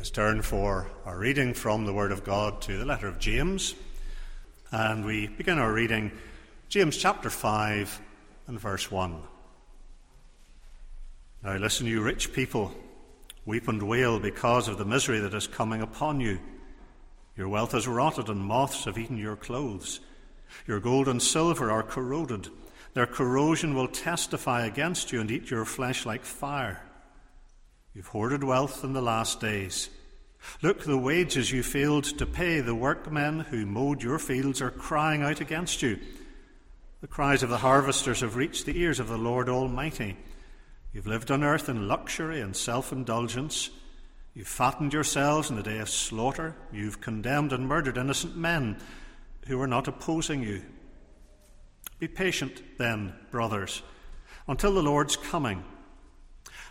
Let's 0.00 0.08
turn 0.08 0.40
for 0.40 0.90
our 1.04 1.18
reading 1.18 1.52
from 1.52 1.84
the 1.84 1.92
Word 1.92 2.10
of 2.10 2.24
God 2.24 2.62
to 2.62 2.78
the 2.78 2.86
letter 2.86 3.06
of 3.06 3.18
James. 3.18 3.74
And 4.72 5.04
we 5.04 5.26
begin 5.26 5.58
our 5.58 5.70
reading, 5.70 6.10
James 6.70 6.96
chapter 6.96 7.28
5 7.28 8.00
and 8.46 8.58
verse 8.58 8.90
1. 8.90 9.20
Now 11.42 11.56
listen, 11.58 11.86
you 11.86 12.00
rich 12.00 12.32
people, 12.32 12.72
weep 13.44 13.68
and 13.68 13.82
wail 13.82 14.18
because 14.18 14.68
of 14.68 14.78
the 14.78 14.86
misery 14.86 15.20
that 15.20 15.34
is 15.34 15.46
coming 15.46 15.82
upon 15.82 16.18
you. 16.18 16.40
Your 17.36 17.50
wealth 17.50 17.74
is 17.74 17.86
rotted, 17.86 18.30
and 18.30 18.40
moths 18.40 18.86
have 18.86 18.96
eaten 18.96 19.18
your 19.18 19.36
clothes. 19.36 20.00
Your 20.66 20.80
gold 20.80 21.08
and 21.08 21.20
silver 21.20 21.70
are 21.70 21.82
corroded. 21.82 22.48
Their 22.94 23.06
corrosion 23.06 23.74
will 23.74 23.88
testify 23.88 24.64
against 24.64 25.12
you 25.12 25.20
and 25.20 25.30
eat 25.30 25.50
your 25.50 25.66
flesh 25.66 26.06
like 26.06 26.24
fire. 26.24 26.80
You've 27.92 28.06
hoarded 28.06 28.44
wealth 28.44 28.84
in 28.84 28.92
the 28.92 29.02
last 29.02 29.40
days. 29.40 29.90
Look, 30.62 30.84
the 30.84 30.98
wages 30.98 31.52
you 31.52 31.62
failed 31.62 32.04
to 32.04 32.26
pay 32.26 32.60
the 32.60 32.74
workmen 32.74 33.40
who 33.40 33.66
mowed 33.66 34.02
your 34.02 34.18
fields 34.18 34.60
are 34.60 34.70
crying 34.70 35.22
out 35.22 35.40
against 35.40 35.82
you. 35.82 35.98
The 37.00 37.06
cries 37.06 37.42
of 37.42 37.48
the 37.48 37.58
harvesters 37.58 38.20
have 38.20 38.36
reached 38.36 38.66
the 38.66 38.78
ears 38.78 39.00
of 39.00 39.08
the 39.08 39.18
Lord 39.18 39.48
Almighty. 39.48 40.16
You've 40.92 41.06
lived 41.06 41.30
on 41.30 41.44
earth 41.44 41.68
in 41.68 41.88
luxury 41.88 42.40
and 42.40 42.54
self 42.54 42.92
indulgence. 42.92 43.70
You've 44.34 44.48
fattened 44.48 44.92
yourselves 44.92 45.50
in 45.50 45.56
the 45.56 45.62
day 45.62 45.78
of 45.78 45.88
slaughter. 45.88 46.54
You've 46.72 47.00
condemned 47.00 47.52
and 47.52 47.66
murdered 47.66 47.96
innocent 47.96 48.36
men 48.36 48.78
who 49.46 49.60
are 49.60 49.66
not 49.66 49.88
opposing 49.88 50.42
you. 50.42 50.62
Be 51.98 52.08
patient, 52.08 52.62
then, 52.78 53.14
brothers, 53.30 53.82
until 54.46 54.74
the 54.74 54.82
Lord's 54.82 55.16
coming. 55.16 55.64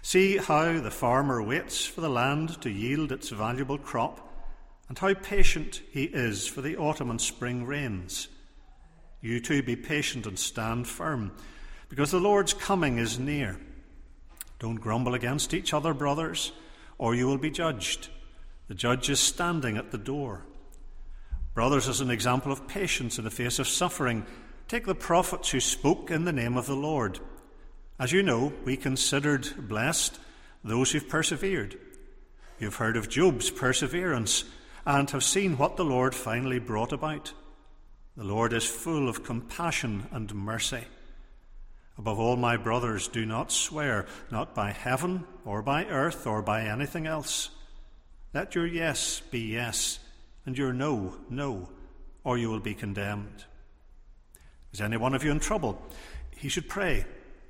See 0.02 0.38
how 0.38 0.80
the 0.80 0.92
farmer 0.92 1.42
waits 1.42 1.86
for 1.86 2.02
the 2.02 2.10
land 2.10 2.62
to 2.62 2.70
yield 2.70 3.12
its 3.12 3.30
valuable 3.30 3.78
crop, 3.78 4.26
and 4.88 4.98
how 4.98 5.14
patient 5.14 5.82
he 5.92 6.06
is 6.06 6.48
for 6.48 6.62
the 6.62 6.78
autumn 6.78 7.10
and 7.10 7.22
spring 7.22 7.66
rains. 7.66 8.28
You 9.22 9.40
too 9.40 9.62
be 9.62 9.76
patient 9.76 10.26
and 10.26 10.40
stand 10.40 10.88
firm, 10.88 11.32
because 11.90 12.12
the 12.12 12.20
Lord's 12.20 12.54
coming 12.54 12.98
is 12.98 13.20
near. 13.20 13.60
Don't 14.60 14.76
grumble 14.76 15.14
against 15.14 15.54
each 15.54 15.74
other, 15.74 15.94
brothers, 15.94 16.52
or 16.98 17.16
you 17.16 17.28
will 17.28 17.38
be 17.38 17.52
judged. 17.52 18.10
The 18.68 18.76
judge 18.76 19.10
is 19.10 19.20
standing 19.20 19.78
at 19.78 19.92
the 19.92 19.98
door. 19.98 20.46
Brothers, 21.54 21.88
as 21.88 22.02
an 22.02 22.10
example 22.10 22.52
of 22.52 22.68
patience 22.68 23.18
in 23.18 23.26
the 23.26 23.32
face 23.32 23.60
of 23.60 23.68
suffering, 23.68 24.26
take 24.68 24.86
the 24.86 24.96
prophets 24.96 25.50
who 25.50 25.60
spoke 25.60 26.12
in 26.12 26.26
the 26.26 26.32
name 26.32 26.56
of 26.56 26.68
the 26.68 26.76
Lord. 26.76 27.20
As 28.00 28.14
you 28.14 28.24
know, 28.24 28.54
we 28.64 28.78
considered 28.78 29.68
blessed 29.68 30.18
those 30.64 30.92
who've 30.92 31.10
persevered. 31.10 31.78
You've 32.58 32.76
heard 32.76 32.96
of 32.96 33.10
Job's 33.10 33.52
perseverance 33.52 34.46
and 34.86 35.10
have 35.10 35.24
seen 35.24 35.58
what 35.58 35.76
the 35.76 35.84
Lord 35.84 36.16
finally 36.16 36.60
brought 36.60 36.94
about. 36.94 37.34
The 38.16 38.24
Lord 38.24 38.54
is 38.54 38.66
full 38.66 39.10
of 39.10 39.26
compassion 39.26 40.08
and 40.12 40.34
mercy. 40.34 40.86
Above 41.98 42.20
all, 42.20 42.38
my 42.38 42.56
brothers, 42.56 43.10
do 43.10 43.26
not 43.26 43.52
swear, 43.52 44.06
not 44.32 44.56
by 44.56 44.72
heaven 44.72 45.26
or 45.44 45.62
by 45.62 45.84
earth 45.84 46.26
or 46.26 46.42
by 46.42 46.64
anything 46.64 47.06
else. 47.06 47.50
Let 48.34 48.56
your 48.56 48.66
yes 48.66 49.22
be 49.30 49.40
yes, 49.40 50.00
and 50.46 50.58
your 50.58 50.72
no, 50.72 51.16
no, 51.30 51.70
or 52.24 52.38
you 52.38 52.50
will 52.50 52.62
be 52.62 52.76
condemned. 52.76 53.44
Is 54.72 54.80
any 54.80 54.96
one 54.96 55.14
of 55.14 55.26
you 55.26 55.32
in 55.32 55.42
trouble? 55.42 55.82
He 56.38 56.48
should 56.48 56.70
pray. 56.70 57.06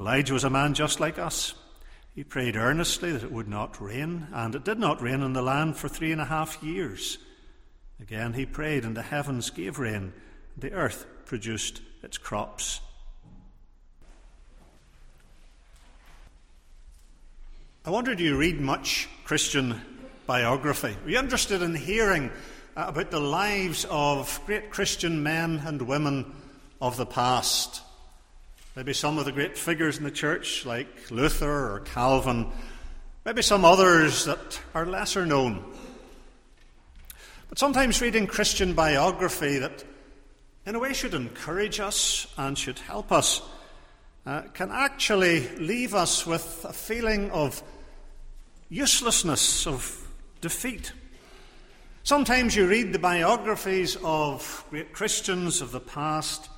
Elijah 0.00 0.32
was 0.32 0.44
a 0.44 0.50
man 0.50 0.72
just 0.72 0.98
like 0.98 1.18
us. 1.18 1.52
He 2.14 2.24
prayed 2.24 2.56
earnestly 2.56 3.12
that 3.12 3.22
it 3.22 3.30
would 3.30 3.48
not 3.48 3.82
rain, 3.82 4.28
and 4.32 4.54
it 4.54 4.64
did 4.64 4.78
not 4.78 5.02
rain 5.02 5.20
in 5.20 5.34
the 5.34 5.42
land 5.42 5.76
for 5.76 5.90
three 5.90 6.10
and 6.10 6.22
a 6.22 6.24
half 6.24 6.62
years. 6.62 7.18
Again 8.00 8.32
he 8.32 8.46
prayed, 8.46 8.86
and 8.86 8.96
the 8.96 9.02
heavens 9.02 9.50
gave 9.50 9.78
rain, 9.78 9.94
and 9.94 10.12
the 10.56 10.72
earth 10.72 11.04
produced 11.26 11.82
its 12.02 12.16
crops. 12.16 12.80
I 17.84 17.90
wonder 17.90 18.14
do 18.14 18.24
you 18.24 18.38
read 18.38 18.58
much 18.58 19.06
Christian 19.24 19.78
biography? 20.26 20.96
Are 21.04 21.10
you 21.10 21.18
interested 21.18 21.60
in 21.60 21.74
hearing 21.74 22.30
uh, 22.74 22.86
about 22.88 23.10
the 23.10 23.20
lives 23.20 23.84
of 23.90 24.40
great 24.46 24.70
Christian 24.70 25.22
men 25.22 25.62
and 25.66 25.82
women 25.82 26.32
of 26.80 26.96
the 26.96 27.04
past? 27.04 27.82
Maybe 28.80 28.94
some 28.94 29.18
of 29.18 29.26
the 29.26 29.32
great 29.32 29.58
figures 29.58 29.98
in 29.98 30.04
the 30.04 30.10
church, 30.10 30.64
like 30.64 31.10
Luther 31.10 31.74
or 31.74 31.80
Calvin. 31.80 32.50
Maybe 33.26 33.42
some 33.42 33.62
others 33.62 34.24
that 34.24 34.58
are 34.72 34.86
lesser 34.86 35.26
known. 35.26 35.62
But 37.50 37.58
sometimes 37.58 38.00
reading 38.00 38.26
Christian 38.26 38.72
biography 38.72 39.58
that, 39.58 39.84
in 40.64 40.76
a 40.76 40.78
way, 40.78 40.94
should 40.94 41.12
encourage 41.12 41.78
us 41.78 42.26
and 42.38 42.56
should 42.56 42.78
help 42.78 43.12
us 43.12 43.42
uh, 44.24 44.44
can 44.54 44.70
actually 44.70 45.46
leave 45.58 45.94
us 45.94 46.26
with 46.26 46.64
a 46.66 46.72
feeling 46.72 47.30
of 47.32 47.62
uselessness, 48.70 49.66
of 49.66 50.08
defeat. 50.40 50.94
Sometimes 52.02 52.56
you 52.56 52.66
read 52.66 52.94
the 52.94 52.98
biographies 52.98 53.98
of 54.02 54.64
great 54.70 54.94
Christians 54.94 55.60
of 55.60 55.70
the 55.70 55.80
past 55.80 56.48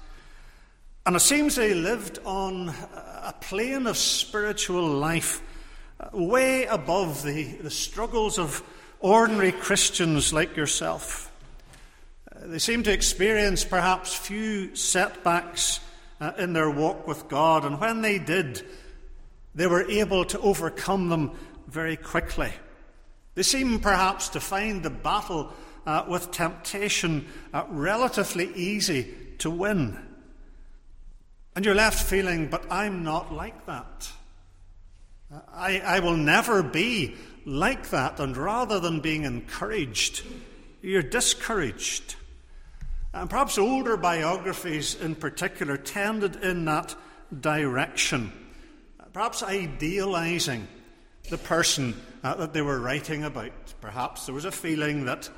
and 1.04 1.16
it 1.16 1.20
seems 1.20 1.56
they 1.56 1.74
lived 1.74 2.20
on 2.24 2.68
a 2.68 3.34
plane 3.40 3.88
of 3.88 3.96
spiritual 3.96 4.86
life 4.86 5.42
uh, 5.98 6.08
way 6.12 6.64
above 6.66 7.24
the, 7.24 7.44
the 7.44 7.70
struggles 7.70 8.38
of 8.38 8.62
ordinary 9.00 9.50
Christians 9.50 10.32
like 10.32 10.56
yourself. 10.56 11.32
Uh, 12.30 12.46
they 12.46 12.60
seem 12.60 12.84
to 12.84 12.92
experience 12.92 13.64
perhaps 13.64 14.14
few 14.14 14.76
setbacks 14.76 15.80
uh, 16.20 16.32
in 16.38 16.52
their 16.52 16.70
walk 16.70 17.04
with 17.08 17.28
God, 17.28 17.64
and 17.64 17.80
when 17.80 18.02
they 18.02 18.20
did, 18.20 18.62
they 19.56 19.66
were 19.66 19.88
able 19.90 20.24
to 20.26 20.38
overcome 20.38 21.08
them 21.08 21.32
very 21.66 21.96
quickly. 21.96 22.52
They 23.34 23.42
seem 23.42 23.80
perhaps 23.80 24.28
to 24.30 24.40
find 24.40 24.84
the 24.84 24.90
battle 24.90 25.52
uh, 25.84 26.04
with 26.06 26.30
temptation 26.30 27.26
uh, 27.52 27.64
relatively 27.70 28.54
easy 28.54 29.12
to 29.38 29.50
win. 29.50 29.98
And 31.54 31.64
you're 31.64 31.74
left 31.74 32.02
feeling, 32.06 32.48
but 32.48 32.70
I'm 32.70 33.02
not 33.02 33.32
like 33.32 33.66
that. 33.66 34.10
I, 35.52 35.80
I 35.80 36.00
will 36.00 36.16
never 36.16 36.62
be 36.62 37.14
like 37.44 37.90
that. 37.90 38.20
And 38.20 38.36
rather 38.36 38.80
than 38.80 39.00
being 39.00 39.24
encouraged, 39.24 40.22
you're 40.80 41.02
discouraged. 41.02 42.16
And 43.12 43.28
perhaps 43.28 43.58
older 43.58 43.96
biographies 43.96 44.94
in 44.94 45.14
particular 45.14 45.76
tended 45.76 46.36
in 46.36 46.64
that 46.64 46.94
direction, 47.38 48.32
perhaps 49.12 49.42
idealizing 49.42 50.66
the 51.28 51.38
person 51.38 51.94
uh, 52.24 52.34
that 52.36 52.52
they 52.52 52.62
were 52.62 52.80
writing 52.80 53.24
about. 53.24 53.52
Perhaps 53.80 54.26
there 54.26 54.34
was 54.34 54.46
a 54.46 54.52
feeling 54.52 55.04
that 55.04 55.28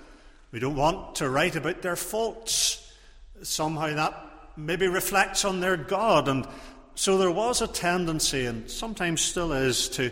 we 0.52 0.60
don't 0.60 0.76
want 0.76 1.16
to 1.16 1.28
write 1.28 1.56
about 1.56 1.82
their 1.82 1.96
faults. 1.96 2.92
Somehow 3.42 3.94
that 3.94 4.33
maybe 4.56 4.86
reflects 4.86 5.44
on 5.44 5.60
their 5.60 5.76
God. 5.76 6.28
And 6.28 6.46
so 6.94 7.18
there 7.18 7.30
was 7.30 7.60
a 7.60 7.66
tendency, 7.66 8.46
and 8.46 8.70
sometimes 8.70 9.20
still 9.20 9.52
is, 9.52 9.88
to 9.90 10.10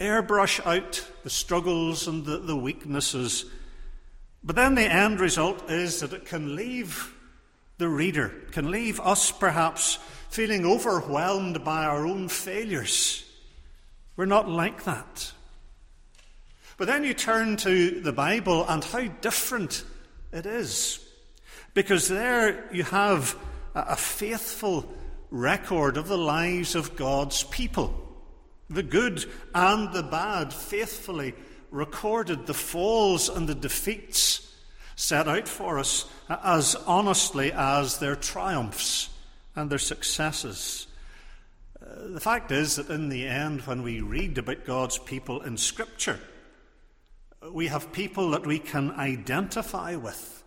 airbrush 0.00 0.64
out 0.66 1.06
the 1.22 1.30
struggles 1.30 2.08
and 2.08 2.24
the, 2.24 2.38
the 2.38 2.56
weaknesses. 2.56 3.44
But 4.42 4.56
then 4.56 4.74
the 4.74 4.90
end 4.90 5.20
result 5.20 5.70
is 5.70 6.00
that 6.00 6.12
it 6.12 6.24
can 6.24 6.56
leave 6.56 7.14
the 7.76 7.88
reader, 7.88 8.32
can 8.52 8.70
leave 8.70 9.00
us 9.00 9.30
perhaps 9.30 9.98
feeling 10.30 10.64
overwhelmed 10.64 11.64
by 11.64 11.84
our 11.84 12.06
own 12.06 12.28
failures. 12.28 13.24
We're 14.16 14.26
not 14.26 14.48
like 14.48 14.84
that. 14.84 15.32
But 16.76 16.86
then 16.86 17.04
you 17.04 17.12
turn 17.12 17.56
to 17.58 18.00
the 18.00 18.12
Bible 18.12 18.64
and 18.66 18.82
how 18.82 19.06
different 19.20 19.84
it 20.32 20.46
is. 20.46 21.04
Because 21.74 22.08
there 22.08 22.68
you 22.72 22.84
have 22.84 23.36
a 23.74 23.96
faithful 23.96 24.92
record 25.30 25.96
of 25.96 26.08
the 26.08 26.18
lives 26.18 26.74
of 26.74 26.96
God's 26.96 27.44
people. 27.44 27.94
The 28.68 28.82
good 28.82 29.24
and 29.54 29.92
the 29.92 30.02
bad 30.02 30.52
faithfully 30.52 31.34
recorded 31.70 32.46
the 32.46 32.54
falls 32.54 33.28
and 33.28 33.48
the 33.48 33.54
defeats 33.54 34.54
set 34.96 35.28
out 35.28 35.48
for 35.48 35.78
us 35.78 36.04
as 36.28 36.74
honestly 36.86 37.52
as 37.52 37.98
their 37.98 38.16
triumphs 38.16 39.08
and 39.56 39.70
their 39.70 39.78
successes. 39.78 40.86
Uh, 41.80 42.08
the 42.08 42.20
fact 42.20 42.52
is 42.52 42.76
that 42.76 42.90
in 42.90 43.08
the 43.08 43.26
end, 43.26 43.62
when 43.62 43.82
we 43.82 44.00
read 44.00 44.36
about 44.36 44.64
God's 44.64 44.98
people 44.98 45.40
in 45.40 45.56
Scripture, 45.56 46.20
we 47.50 47.68
have 47.68 47.92
people 47.92 48.30
that 48.30 48.46
we 48.46 48.58
can 48.58 48.90
identify 48.90 49.96
with, 49.96 50.39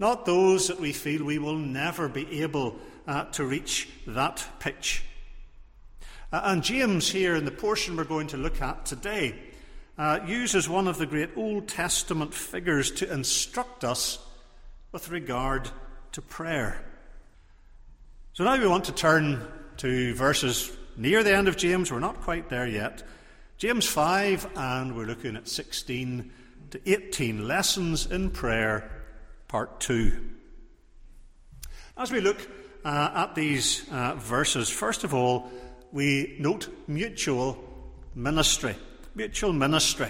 not 0.00 0.24
those 0.24 0.66
that 0.66 0.80
we 0.80 0.92
feel 0.92 1.24
we 1.24 1.38
will 1.38 1.56
never 1.56 2.08
be 2.08 2.42
able 2.42 2.76
uh, 3.06 3.24
to 3.26 3.44
reach 3.44 3.88
that 4.06 4.44
pitch. 4.58 5.04
Uh, 6.32 6.40
and 6.44 6.62
James, 6.62 7.10
here 7.10 7.36
in 7.36 7.44
the 7.44 7.50
portion 7.50 7.96
we're 7.96 8.04
going 8.04 8.28
to 8.28 8.36
look 8.36 8.62
at 8.62 8.86
today, 8.86 9.34
uh, 9.98 10.18
uses 10.26 10.68
one 10.68 10.88
of 10.88 10.96
the 10.96 11.06
great 11.06 11.30
Old 11.36 11.68
Testament 11.68 12.32
figures 12.32 12.90
to 12.92 13.12
instruct 13.12 13.84
us 13.84 14.18
with 14.90 15.10
regard 15.10 15.68
to 16.12 16.22
prayer. 16.22 16.82
So 18.32 18.44
now 18.44 18.58
we 18.58 18.66
want 18.66 18.84
to 18.86 18.92
turn 18.92 19.46
to 19.78 20.14
verses 20.14 20.74
near 20.96 21.22
the 21.22 21.36
end 21.36 21.48
of 21.48 21.56
James. 21.56 21.92
We're 21.92 21.98
not 21.98 22.22
quite 22.22 22.48
there 22.48 22.66
yet. 22.66 23.02
James 23.58 23.86
5, 23.86 24.52
and 24.56 24.96
we're 24.96 25.04
looking 25.04 25.36
at 25.36 25.46
16 25.46 26.32
to 26.70 26.90
18 26.90 27.46
Lessons 27.46 28.06
in 28.06 28.30
Prayer, 28.30 28.90
Part 29.50 29.80
2. 29.80 30.12
As 31.96 32.12
we 32.12 32.20
look 32.20 32.38
uh, 32.84 33.10
at 33.12 33.34
these 33.34 33.84
uh, 33.90 34.14
verses, 34.14 34.70
first 34.70 35.02
of 35.02 35.12
all, 35.12 35.50
we 35.90 36.36
note 36.38 36.68
mutual 36.86 37.58
ministry 38.14 38.76
mutual 39.16 39.52
ministry. 39.52 40.08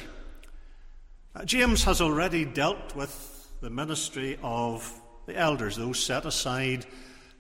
Uh, 1.35 1.43
James 1.47 1.85
has 1.85 2.03
already 2.03 2.45
dealt 2.45 2.95
with 2.95 3.49
the 3.63 3.71
ministry 3.71 4.39
of 4.43 4.93
the 5.25 5.35
elders, 5.35 5.77
those 5.77 5.99
set 5.99 6.27
aside 6.27 6.85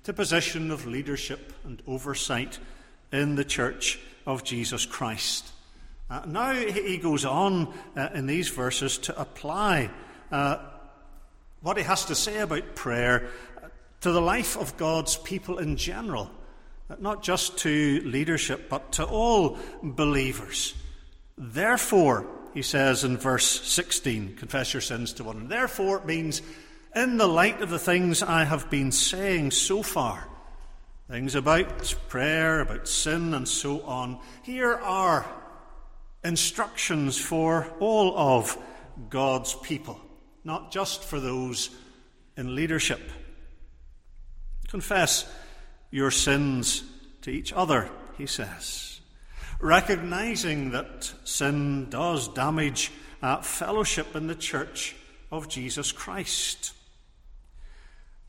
to 0.04 0.14
position 0.14 0.70
of 0.70 0.86
leadership 0.86 1.52
and 1.64 1.82
oversight 1.86 2.58
in 3.12 3.34
the 3.34 3.44
church 3.44 4.00
of 4.26 4.42
Jesus 4.42 4.86
Christ. 4.86 5.52
Uh, 6.08 6.22
now 6.26 6.54
he 6.54 6.96
goes 6.96 7.26
on 7.26 7.74
uh, 7.94 8.08
in 8.14 8.26
these 8.26 8.48
verses 8.48 8.96
to 8.96 9.20
apply 9.20 9.90
uh, 10.32 10.56
what 11.62 11.76
he 11.76 11.82
has 11.82 12.06
to 12.06 12.14
say 12.14 12.38
about 12.38 12.74
prayer 12.74 13.28
to 14.00 14.12
the 14.12 14.20
life 14.20 14.56
of 14.56 14.76
God's 14.76 15.16
people 15.16 15.58
in 15.58 15.76
general, 15.76 16.30
not 16.98 17.22
just 17.22 17.58
to 17.58 18.00
leadership, 18.04 18.68
but 18.68 18.92
to 18.92 19.04
all 19.04 19.58
believers. 19.82 20.74
Therefore, 21.36 22.26
he 22.54 22.62
says 22.62 23.04
in 23.04 23.16
verse 23.16 23.46
16, 23.46 24.36
confess 24.36 24.74
your 24.74 24.80
sins 24.80 25.12
to 25.14 25.24
one. 25.24 25.48
Therefore, 25.48 25.98
it 25.98 26.06
means, 26.06 26.42
in 26.94 27.18
the 27.18 27.28
light 27.28 27.62
of 27.62 27.70
the 27.70 27.78
things 27.78 28.22
I 28.22 28.44
have 28.44 28.70
been 28.70 28.90
saying 28.90 29.52
so 29.52 29.82
far, 29.82 30.26
things 31.08 31.34
about 31.34 31.94
prayer, 32.08 32.60
about 32.60 32.88
sin, 32.88 33.34
and 33.34 33.46
so 33.46 33.82
on, 33.82 34.18
here 34.42 34.74
are 34.74 35.26
instructions 36.24 37.18
for 37.18 37.72
all 37.80 38.16
of 38.16 38.56
God's 39.08 39.54
people, 39.54 40.00
not 40.44 40.72
just 40.72 41.04
for 41.04 41.20
those 41.20 41.70
in 42.36 42.54
leadership. 42.54 43.00
Confess 44.68 45.30
your 45.90 46.10
sins 46.10 46.84
to 47.22 47.30
each 47.30 47.52
other, 47.52 47.90
he 48.16 48.26
says 48.26 48.90
recognizing 49.60 50.70
that 50.70 51.12
sin 51.24 51.90
does 51.90 52.28
damage 52.28 52.90
uh, 53.22 53.42
fellowship 53.42 54.16
in 54.16 54.26
the 54.26 54.34
church 54.34 54.96
of 55.30 55.48
Jesus 55.48 55.92
Christ. 55.92 56.72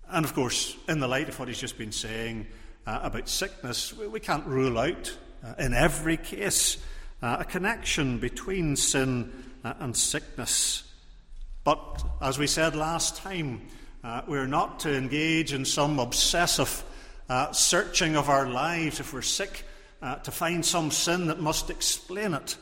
And 0.10 0.26
of 0.26 0.34
course, 0.34 0.76
in 0.90 1.00
the 1.00 1.08
light 1.08 1.30
of 1.30 1.40
what 1.40 1.48
he's 1.48 1.60
just 1.60 1.78
been 1.78 1.94
saying 1.94 2.48
uh, 2.86 3.00
about 3.04 3.30
sickness, 3.30 3.94
we, 3.94 4.08
we, 4.08 4.20
can't 4.20 4.46
rule 4.46 4.78
out 4.78 5.18
uh, 5.46 5.54
in 5.58 5.74
every 5.74 6.18
case 6.18 6.78
uh, 7.22 7.38
a 7.40 7.46
connection 7.46 8.20
between 8.20 8.76
sin 8.76 9.32
uh, 9.64 9.74
and 9.80 9.96
sickness. 9.96 10.84
But 11.64 12.04
as 12.22 12.40
we 12.40 12.48
said 12.48 12.76
last 12.76 13.18
time, 13.18 13.68
uh, 14.04 14.22
we're 14.28 14.48
not 14.48 14.80
to 14.82 14.96
engage 14.96 15.54
in 15.54 15.66
some 15.66 16.00
obsessive 16.00 16.84
searching 17.54 18.18
of 18.18 18.30
our 18.30 18.48
lives 18.48 19.00
if 19.00 19.14
we're 19.14 19.22
sick 19.22 19.64
uh, 20.02 20.16
to 20.16 20.32
find 20.32 20.66
some 20.66 20.92
sin 20.92 21.28
that 21.28 21.40
must 21.40 21.70
explain 21.70 22.34
it. 22.34 22.58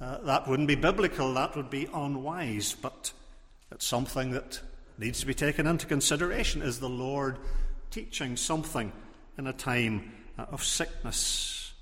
Uh, 0.00 0.18
that 0.18 0.46
wouldn't 0.46 0.68
be 0.68 0.74
biblical, 0.74 1.32
that 1.34 1.56
would 1.56 1.70
be 1.70 1.88
unwise, 1.94 2.74
but 2.74 3.12
it's 3.72 3.86
something 3.86 4.32
that 4.32 4.60
needs 4.98 5.20
to 5.20 5.26
be 5.26 5.34
taken 5.34 5.66
into 5.66 5.86
consideration. 5.86 6.60
Is 6.62 6.80
the 6.80 6.88
Lord 6.88 7.38
teaching 7.90 8.36
something 8.36 8.92
in 9.38 9.46
a 9.46 9.52
time 9.52 10.12
uh, 10.38 10.44
of 10.52 10.62
sickness? 10.62 11.72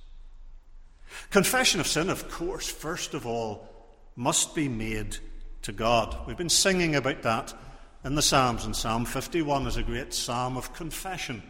Confession 1.30 1.80
of 1.80 1.86
sin, 1.86 2.08
of 2.08 2.30
course, 2.30 2.68
first 2.68 3.14
of 3.14 3.26
all, 3.26 3.68
must 4.16 4.54
be 4.54 4.68
made 4.68 5.18
to 5.64 5.72
God. 5.72 6.14
We've 6.26 6.36
been 6.36 6.50
singing 6.50 6.94
about 6.94 7.22
that 7.22 7.54
in 8.04 8.14
the 8.14 8.22
Psalms, 8.22 8.66
and 8.66 8.76
Psalm 8.76 9.06
51 9.06 9.66
is 9.66 9.78
a 9.78 9.82
great 9.82 10.12
psalm 10.12 10.58
of 10.58 10.74
confession. 10.74 11.42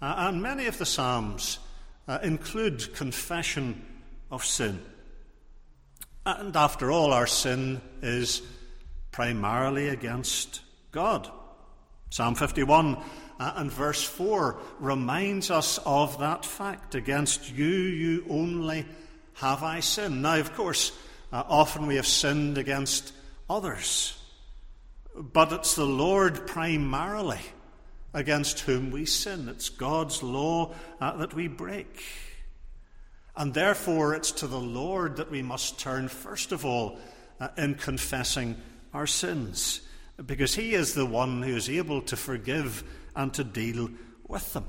Uh, 0.00 0.14
and 0.18 0.40
many 0.40 0.66
of 0.66 0.78
the 0.78 0.86
Psalms 0.86 1.58
uh, 2.06 2.20
include 2.22 2.94
confession 2.94 3.84
of 4.30 4.44
sin. 4.44 4.80
And 6.24 6.56
after 6.56 6.92
all, 6.92 7.12
our 7.12 7.26
sin 7.26 7.80
is 8.02 8.40
primarily 9.10 9.88
against 9.88 10.60
God. 10.92 11.28
Psalm 12.10 12.36
51 12.36 12.96
uh, 13.40 13.52
and 13.56 13.72
verse 13.72 14.04
4 14.04 14.60
reminds 14.78 15.50
us 15.50 15.80
of 15.84 16.20
that 16.20 16.44
fact. 16.44 16.94
Against 16.94 17.50
you, 17.50 17.66
you 17.66 18.24
only 18.30 18.86
have 19.34 19.64
I 19.64 19.80
sinned. 19.80 20.22
Now, 20.22 20.36
of 20.36 20.54
course, 20.54 20.92
uh, 21.32 21.42
often 21.48 21.88
we 21.88 21.96
have 21.96 22.06
sinned 22.06 22.58
against 22.58 23.12
others, 23.54 24.18
but 25.14 25.52
it's 25.52 25.76
the 25.76 25.86
Lord 25.86 26.46
primarily 26.46 27.38
against 28.12 28.60
whom 28.60 28.90
we 28.90 29.06
sin. 29.06 29.48
It's 29.48 29.68
God's 29.68 30.24
law 30.24 30.74
uh, 31.00 31.16
that 31.18 31.34
we 31.34 31.46
break. 31.46 32.02
And 33.36 33.54
therefore, 33.54 34.14
it's 34.14 34.32
to 34.32 34.48
the 34.48 34.60
Lord 34.60 35.16
that 35.16 35.30
we 35.30 35.40
must 35.40 35.78
turn, 35.78 36.08
first 36.08 36.50
of 36.50 36.64
all, 36.64 36.98
uh, 37.40 37.48
in 37.56 37.74
confessing 37.76 38.56
our 38.92 39.06
sins, 39.06 39.80
because 40.24 40.56
He 40.56 40.74
is 40.74 40.94
the 40.94 41.06
one 41.06 41.42
who 41.42 41.54
is 41.54 41.70
able 41.70 42.02
to 42.02 42.16
forgive 42.16 42.82
and 43.14 43.32
to 43.34 43.44
deal 43.44 43.88
with 44.26 44.52
them. 44.52 44.66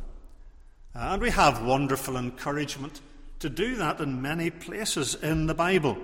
And 0.94 1.22
we 1.22 1.32
have 1.32 1.65
wonderful 1.65 2.18
encouragement 2.18 3.01
to 3.39 3.50
do 3.50 3.75
that 3.77 4.00
in 4.00 4.22
many 4.22 4.51
places 4.51 5.15
in 5.15 5.48
the 5.48 5.54
Bible. 5.56 5.98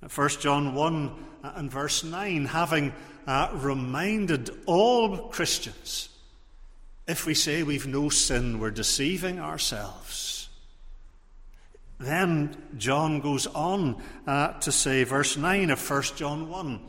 1 0.00 0.28
John 0.40 0.74
1 0.74 1.26
uh, 1.42 1.52
and 1.56 1.70
verse 1.70 2.04
9, 2.04 2.46
having 2.46 2.92
uh, 3.26 3.50
reminded 3.54 4.50
all 4.66 5.28
Christians 5.28 6.10
if 7.06 7.24
we 7.24 7.34
say 7.34 7.62
we've 7.62 7.86
no 7.86 8.08
sin, 8.08 8.58
we're 8.58 8.70
deceiving 8.70 9.38
ourselves. 9.38 10.48
Then 11.98 12.56
John 12.76 13.20
goes 13.20 13.46
on 13.46 14.02
uh, 14.26 14.54
to 14.54 14.72
say, 14.72 15.04
verse 15.04 15.36
9 15.36 15.70
of 15.70 15.90
1 15.90 16.02
John 16.16 16.50
1 16.50 16.80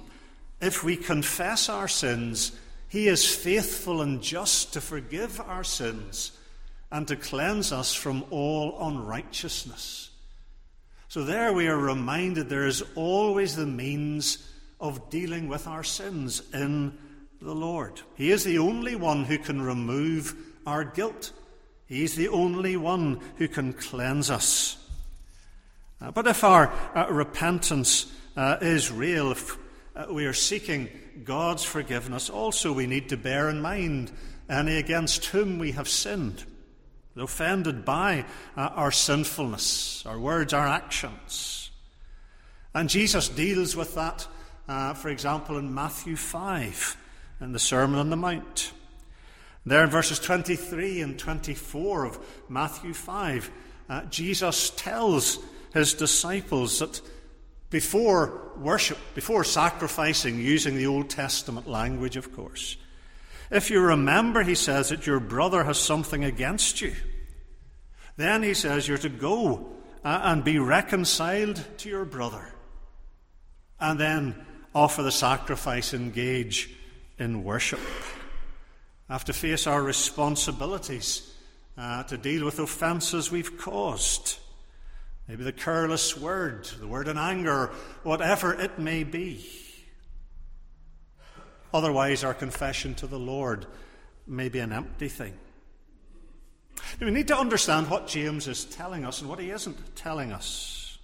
If 0.59 0.83
we 0.83 0.97
confess 0.97 1.69
our 1.69 1.87
sins, 1.87 2.51
he 2.89 3.07
is 3.07 3.33
faithful 3.33 4.01
and 4.01 4.21
just 4.21 4.73
to 4.73 4.81
forgive 4.81 5.39
our 5.39 5.63
sins 5.63 6.31
and 6.91 7.07
to 7.07 7.15
cleanse 7.15 7.71
us 7.71 7.93
from 7.93 8.25
all 8.31 8.77
unrighteousness. 8.81 10.09
So 11.09 11.23
there 11.23 11.53
we 11.53 11.67
are 11.67 11.77
reminded 11.77 12.49
there 12.49 12.67
is 12.67 12.83
always 12.95 13.55
the 13.55 13.65
means 13.65 14.45
of 14.79 15.09
dealing 15.09 15.47
with 15.47 15.65
our 15.65 15.83
sins 15.83 16.41
in 16.53 16.97
the 17.41 17.55
Lord. 17.55 18.01
He 18.15 18.31
is 18.31 18.43
the 18.43 18.59
only 18.59 18.95
one 18.95 19.23
who 19.23 19.37
can 19.37 19.61
remove 19.61 20.35
our 20.65 20.83
guilt. 20.83 21.31
He's 21.85 22.15
the 22.15 22.27
only 22.27 22.75
one 22.75 23.21
who 23.37 23.47
can 23.47 23.71
cleanse 23.71 24.29
us. 24.29 24.77
Uh, 26.01 26.11
but 26.11 26.27
if 26.27 26.43
our 26.43 26.73
uh, 26.93 27.07
repentance 27.09 28.11
uh, 28.35 28.57
is 28.61 28.91
real, 28.91 29.31
if 29.31 29.57
uh, 29.95 30.07
we 30.11 30.25
are 30.25 30.33
seeking 30.33 30.89
God's 31.23 31.63
forgiveness, 31.63 32.29
also 32.29 32.73
we 32.73 32.85
need 32.85 33.09
to 33.09 33.17
bear 33.17 33.49
in 33.49 33.61
mind 33.61 34.11
any 34.49 34.77
against 34.77 35.25
whom 35.27 35.57
we 35.57 35.71
have 35.71 35.87
sinned, 35.87 36.43
offended 37.19 37.85
by 37.85 38.25
uh, 38.55 38.69
our 38.75 38.91
sinfulness, 38.91 40.05
our 40.05 40.19
words, 40.19 40.53
our 40.53 40.67
actions. 40.67 41.71
And 42.73 42.89
Jesus 42.89 43.29
deals 43.29 43.75
with 43.75 43.95
that, 43.95 44.27
uh, 44.67 44.93
for 44.93 45.09
example, 45.09 45.57
in 45.57 45.73
Matthew 45.73 46.15
5 46.15 46.97
in 47.41 47.51
the 47.51 47.59
Sermon 47.59 47.99
on 47.99 48.09
the 48.09 48.15
Mount. 48.15 48.71
There 49.65 49.83
in 49.83 49.89
verses 49.89 50.19
23 50.19 51.01
and 51.01 51.19
24 51.19 52.05
of 52.05 52.19
Matthew 52.49 52.93
5, 52.93 53.51
uh, 53.89 54.05
Jesus 54.05 54.69
tells 54.71 55.39
his 55.73 55.93
disciples 55.93 56.79
that 56.79 57.01
before 57.69 58.51
worship, 58.57 58.97
before 59.13 59.43
sacrificing, 59.43 60.39
using 60.39 60.75
the 60.75 60.87
Old 60.87 61.09
Testament 61.09 61.67
language, 61.67 62.15
of 62.15 62.33
course. 62.33 62.77
If 63.49 63.69
you 63.69 63.79
remember, 63.81 64.43
he 64.43 64.55
says 64.55 64.89
that 64.89 65.07
your 65.07 65.19
brother 65.19 65.63
has 65.63 65.77
something 65.77 66.23
against 66.23 66.81
you, 66.81 66.93
then 68.17 68.43
he 68.43 68.53
says 68.53 68.87
you're 68.87 68.97
to 68.97 69.09
go 69.09 69.67
uh, 70.03 70.21
and 70.23 70.43
be 70.43 70.59
reconciled 70.59 71.63
to 71.77 71.89
your 71.89 72.05
brother. 72.05 72.53
And 73.79 73.99
then 73.99 74.45
offer 74.73 75.03
the 75.03 75.11
sacrifice, 75.11 75.93
engage 75.93 76.69
in 77.19 77.43
worship. 77.43 77.79
Have 79.09 79.25
to 79.25 79.33
face 79.33 79.67
our 79.67 79.81
responsibilities 79.81 81.33
uh, 81.77 82.03
to 82.03 82.17
deal 82.17 82.43
with 82.43 82.59
offences 82.59 83.31
we've 83.31 83.57
caused. 83.57 84.39
Maybe 85.27 85.43
the 85.43 85.51
careless 85.51 86.17
word, 86.17 86.65
the 86.79 86.87
word 86.87 87.07
in 87.07 87.17
anger, 87.17 87.71
whatever 88.03 88.53
it 88.53 88.79
may 88.79 89.03
be. 89.03 89.45
Otherwise, 91.77 92.23
our 92.23 92.33
confession 92.33 92.95
to 92.95 93.05
the 93.05 93.19
Lord 93.19 93.67
may 94.25 94.49
be 94.49 94.57
an 94.57 94.73
empty 94.73 95.07
thing. 95.09 95.37
We 96.99 97.11
need 97.11 97.27
to 97.27 97.37
understand 97.37 97.87
what 97.87 98.07
James 98.07 98.47
is 98.47 98.65
telling 98.65 99.05
us 99.05 99.21
and 99.21 99.29
what 99.29 99.37
he 99.37 99.51
isn't 99.51 99.95
telling 99.95 100.31
us. 100.31 100.97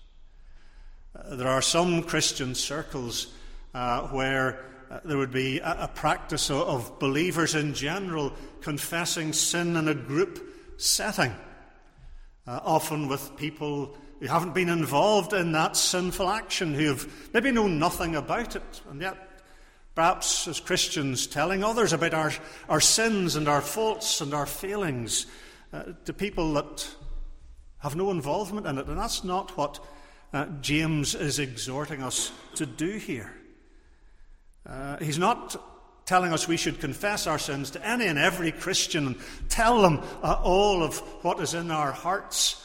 Uh, 1.15 1.35
there 1.35 1.47
are 1.47 1.61
some 1.61 2.01
Christian 2.01 2.55
circles 2.55 3.27
uh, 3.75 4.07
where 4.07 4.65
uh, 4.89 5.01
there 5.05 5.19
would 5.19 5.31
be 5.31 5.59
a, 5.59 5.81
a 5.81 5.87
practice 5.89 6.49
of, 6.49 6.61
of, 6.61 6.97
believers 6.97 7.53
in 7.53 7.75
general 7.75 8.33
confessing 8.61 9.31
sin 9.31 9.77
in 9.77 9.87
a 9.87 9.93
group 9.93 10.43
setting, 10.77 11.35
uh, 12.47 12.61
often 12.63 13.07
with 13.07 13.37
people 13.37 13.95
who 14.19 14.25
haven't 14.25 14.55
been 14.55 14.69
involved 14.69 15.33
in 15.33 15.51
that 15.51 15.77
sinful 15.77 16.27
action, 16.27 16.73
who 16.73 16.87
have 16.87 17.07
maybe 17.31 17.51
known 17.51 17.77
nothing 17.77 18.15
about 18.15 18.55
it, 18.55 18.81
and 18.89 18.99
yet 18.99 19.29
perhaps 19.95 20.47
as 20.47 20.59
Christians 20.59 21.27
telling 21.27 21.63
others 21.63 21.93
about 21.93 22.13
our, 22.13 22.31
our 22.67 22.81
sins 22.81 23.35
and 23.35 23.47
our 23.47 23.61
faults 23.61 24.21
and 24.21 24.33
our 24.33 24.45
failings 24.45 25.27
uh, 25.71 25.83
to 26.05 26.13
people 26.13 26.53
that 26.53 26.87
have 27.79 27.95
no 27.95 28.11
involvement 28.11 28.65
in 28.65 28.77
it. 28.77 28.87
And 28.87 28.97
that's 28.97 29.23
not 29.23 29.55
what 29.57 29.79
uh, 30.31 30.45
James 30.61 31.13
is 31.13 31.37
exhorting 31.37 32.01
us 32.01 32.31
to 32.55 32.65
do 32.65 32.97
here. 32.97 33.33
Uh, 34.67 34.97
he's 34.97 35.19
not 35.19 35.55
telling 36.05 36.33
us 36.33 36.47
we 36.47 36.57
should 36.57 36.79
confess 36.79 37.27
our 37.27 37.39
sins 37.39 37.71
to 37.71 37.85
any 37.85 38.07
and 38.07 38.17
every 38.17 38.51
Christian 38.51 39.07
and 39.07 39.15
tell 39.49 39.81
them 39.81 40.01
uh, 40.21 40.39
all 40.43 40.83
of 40.83 40.97
what 41.23 41.39
is 41.39 41.53
in 41.53 41.71
our 41.71 41.91
hearts 41.91 42.59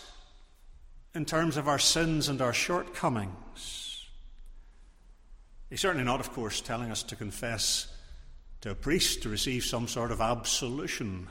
in 1.15 1.25
terms 1.25 1.57
of 1.57 1.69
our 1.69 1.79
sins 1.79 2.29
and 2.29 2.41
our 2.41 2.53
shortcomings. 2.53 3.35
He's 5.71 5.81
certainly 5.81 6.05
not, 6.05 6.21
of 6.21 6.33
course, 6.33 6.61
telling 6.61 6.91
us 6.91 7.03
to 7.05 7.17
confess 7.17 7.89
to 8.61 8.71
a 8.71 8.75
priest 8.75 9.23
to 9.23 9.29
receive 9.29 9.65
some 9.65 9.87
sort 9.87 10.11
of 10.11 10.21
absolution. 10.21 11.29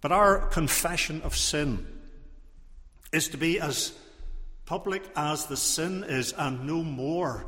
But 0.00 0.12
our 0.12 0.38
confession 0.48 1.22
of 1.22 1.36
sin 1.36 1.86
is 3.12 3.28
to 3.28 3.36
be 3.36 3.60
as 3.60 3.92
public 4.64 5.02
as 5.14 5.46
the 5.46 5.56
sin 5.56 6.04
is 6.04 6.32
and 6.32 6.66
no 6.66 6.82
more 6.82 7.46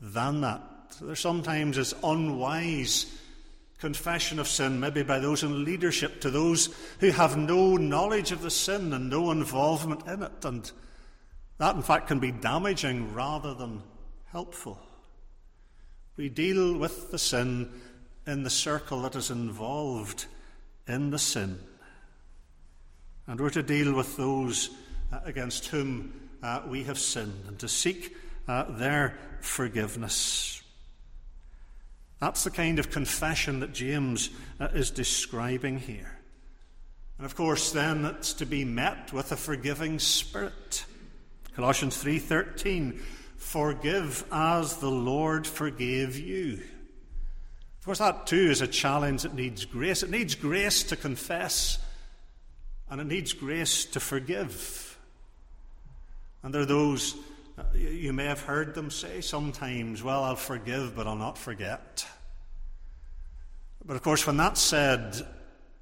than 0.00 0.40
that. 0.40 0.60
There 1.00 1.16
sometimes 1.16 1.78
is 1.78 1.94
unwise 2.02 3.06
confession 3.78 4.38
of 4.38 4.48
sin, 4.48 4.80
maybe 4.80 5.02
by 5.02 5.18
those 5.18 5.42
in 5.42 5.64
leadership, 5.64 6.20
to 6.22 6.30
those 6.30 6.74
who 7.00 7.10
have 7.10 7.36
no 7.36 7.76
knowledge 7.76 8.32
of 8.32 8.40
the 8.42 8.50
sin 8.50 8.92
and 8.92 9.10
no 9.10 9.30
involvement 9.30 10.06
in 10.06 10.22
it. 10.22 10.44
And 10.44 10.70
that, 11.58 11.76
in 11.76 11.82
fact, 11.82 12.08
can 12.08 12.18
be 12.18 12.32
damaging 12.32 13.14
rather 13.14 13.54
than 13.54 13.82
helpful. 14.32 14.78
We 16.16 16.28
deal 16.28 16.76
with 16.76 17.10
the 17.10 17.18
sin 17.18 17.70
in 18.26 18.42
the 18.42 18.50
circle 18.50 19.02
that 19.02 19.16
is 19.16 19.30
involved 19.30 20.26
in 20.86 21.10
the 21.10 21.18
sin. 21.18 21.58
And 23.26 23.40
we're 23.40 23.50
to 23.50 23.62
deal 23.62 23.94
with 23.94 24.16
those 24.16 24.70
uh, 25.12 25.20
against 25.24 25.66
whom 25.66 26.12
uh, 26.42 26.62
we 26.66 26.84
have 26.84 26.98
sinned 26.98 27.44
and 27.48 27.58
to 27.58 27.68
seek 27.68 28.16
uh, 28.46 28.64
their 28.72 29.16
forgiveness. 29.40 30.62
That's 32.20 32.44
the 32.44 32.50
kind 32.50 32.78
of 32.78 32.90
confession 32.90 33.60
that 33.60 33.72
James 33.72 34.30
is 34.60 34.90
describing 34.90 35.78
here. 35.78 36.18
And 37.18 37.26
of 37.26 37.34
course, 37.34 37.70
then 37.70 38.04
it's 38.04 38.32
to 38.34 38.46
be 38.46 38.64
met 38.64 39.12
with 39.12 39.30
a 39.32 39.36
forgiving 39.36 39.98
spirit. 39.98 40.84
Colossians 41.54 41.96
3:13, 41.96 43.00
"Forgive 43.36 44.24
as 44.32 44.76
the 44.76 44.90
Lord 44.90 45.46
forgave 45.46 46.18
you." 46.18 46.62
Of 47.78 47.84
course, 47.84 47.98
that 47.98 48.26
too 48.26 48.50
is 48.50 48.60
a 48.60 48.66
challenge 48.66 49.22
that 49.22 49.34
needs 49.34 49.64
grace. 49.64 50.02
It 50.02 50.10
needs 50.10 50.34
grace 50.34 50.82
to 50.84 50.96
confess, 50.96 51.78
and 52.88 53.00
it 53.00 53.06
needs 53.06 53.32
grace 53.32 53.84
to 53.86 54.00
forgive. 54.00 54.98
And 56.42 56.52
there 56.52 56.62
are 56.62 56.66
those 56.66 57.14
uh, 57.56 57.62
you 57.74 58.12
may 58.12 58.24
have 58.24 58.40
heard 58.40 58.74
them 58.74 58.90
say 58.90 59.20
sometimes, 59.20 60.02
well, 60.02 60.24
I'll 60.24 60.34
forgive, 60.34 60.96
but 60.96 61.06
I'll 61.06 61.14
not 61.14 61.38
forget. 61.38 62.04
But 63.84 63.94
of 63.94 64.02
course, 64.02 64.26
when 64.26 64.36
that's 64.36 64.60
said, 64.60 65.24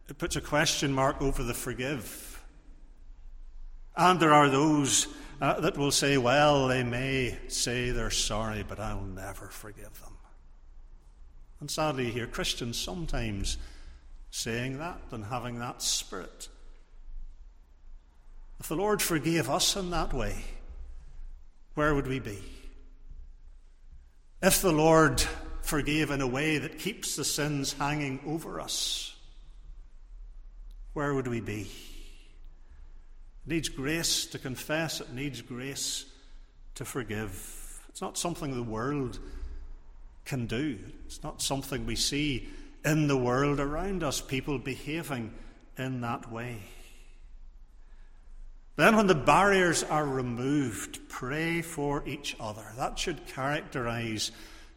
it 0.08 0.18
puts 0.18 0.36
a 0.36 0.42
question 0.42 0.92
mark 0.92 1.22
over 1.22 1.42
the 1.42 1.54
forgive. 1.54 2.44
And 3.96 4.20
there 4.20 4.34
are 4.34 4.50
those 4.50 5.06
uh, 5.42 5.58
that 5.58 5.76
will 5.76 5.90
say, 5.90 6.16
well, 6.16 6.68
they 6.68 6.84
may 6.84 7.36
say 7.48 7.90
they're 7.90 8.12
sorry, 8.12 8.62
but 8.62 8.78
I'll 8.78 9.02
never 9.02 9.48
forgive 9.48 10.00
them. 10.00 10.16
And 11.58 11.68
sadly, 11.68 12.06
you 12.06 12.12
hear 12.12 12.28
Christians 12.28 12.78
sometimes 12.78 13.58
saying 14.30 14.78
that 14.78 15.00
and 15.10 15.24
having 15.24 15.58
that 15.58 15.82
spirit. 15.82 16.48
If 18.60 18.68
the 18.68 18.76
Lord 18.76 19.02
forgave 19.02 19.50
us 19.50 19.74
in 19.74 19.90
that 19.90 20.14
way, 20.14 20.44
where 21.74 21.92
would 21.92 22.06
we 22.06 22.20
be? 22.20 22.38
If 24.40 24.62
the 24.62 24.72
Lord 24.72 25.20
forgave 25.62 26.12
in 26.12 26.20
a 26.20 26.26
way 26.26 26.58
that 26.58 26.78
keeps 26.78 27.16
the 27.16 27.24
sins 27.24 27.72
hanging 27.72 28.20
over 28.28 28.60
us, 28.60 29.16
where 30.92 31.12
would 31.12 31.26
we 31.26 31.40
be? 31.40 31.68
It 33.46 33.50
needs 33.50 33.68
grace 33.68 34.26
to 34.26 34.38
confess, 34.38 35.00
it 35.00 35.12
needs 35.12 35.42
grace 35.42 36.06
to 36.76 36.84
forgive. 36.84 37.80
It's 37.88 38.00
not 38.00 38.16
something 38.16 38.54
the 38.54 38.62
world 38.62 39.18
can 40.24 40.46
do, 40.46 40.78
it's 41.06 41.22
not 41.22 41.42
something 41.42 41.84
we 41.84 41.96
see 41.96 42.48
in 42.84 43.08
the 43.08 43.16
world 43.16 43.60
around 43.60 44.02
us, 44.02 44.20
people 44.20 44.58
behaving 44.58 45.32
in 45.76 46.00
that 46.00 46.30
way. 46.30 46.58
Then, 48.76 48.96
when 48.96 49.06
the 49.06 49.14
barriers 49.14 49.82
are 49.84 50.06
removed, 50.06 51.08
pray 51.08 51.60
for 51.60 52.02
each 52.06 52.34
other. 52.40 52.64
That 52.76 52.98
should 52.98 53.26
characterize 53.26 54.32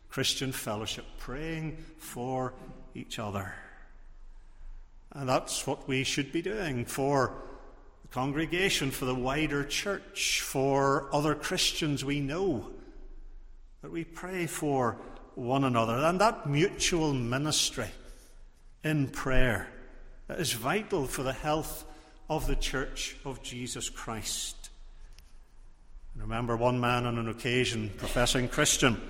Christian 0.10 0.52
fellowship, 0.52 1.06
praying 1.18 1.78
for 1.98 2.54
each 2.94 3.20
other. 3.20 3.54
And 5.12 5.30
that's 5.30 5.66
what 5.66 5.88
we 5.88 6.04
should 6.04 6.34
be 6.34 6.42
doing 6.42 6.86
for 6.86 7.34
the 8.06 8.14
congregation, 8.14 8.92
for 8.92 9.06
the 9.06 9.16
wider 9.16 9.64
church, 9.64 10.42
for 10.42 11.10
other 11.12 11.34
Christians 11.34 12.06
we 12.06 12.20
know. 12.20 12.68
That 13.82 13.92
we 13.92 14.04
pray 14.04 14.46
for 14.46 14.98
one 15.34 15.64
another. 15.64 15.96
And 15.96 16.22
that 16.22 16.48
mutual 16.48 17.14
ministry 17.14 17.88
in 18.84 19.08
prayer 19.08 19.68
is 20.30 20.54
vital 20.54 21.08
for 21.08 21.24
the 21.24 21.34
health 21.34 21.84
of 22.30 22.46
the 22.46 22.56
Church 22.56 23.16
of 23.26 23.42
Jesus 23.42 23.90
Christ. 23.90 24.70
I 26.16 26.22
remember 26.22 26.56
one 26.56 26.80
man 26.80 27.06
on 27.06 27.18
an 27.18 27.28
occasion, 27.28 27.92
professing 27.98 28.48
Christian, 28.50 28.94
and 28.94 29.04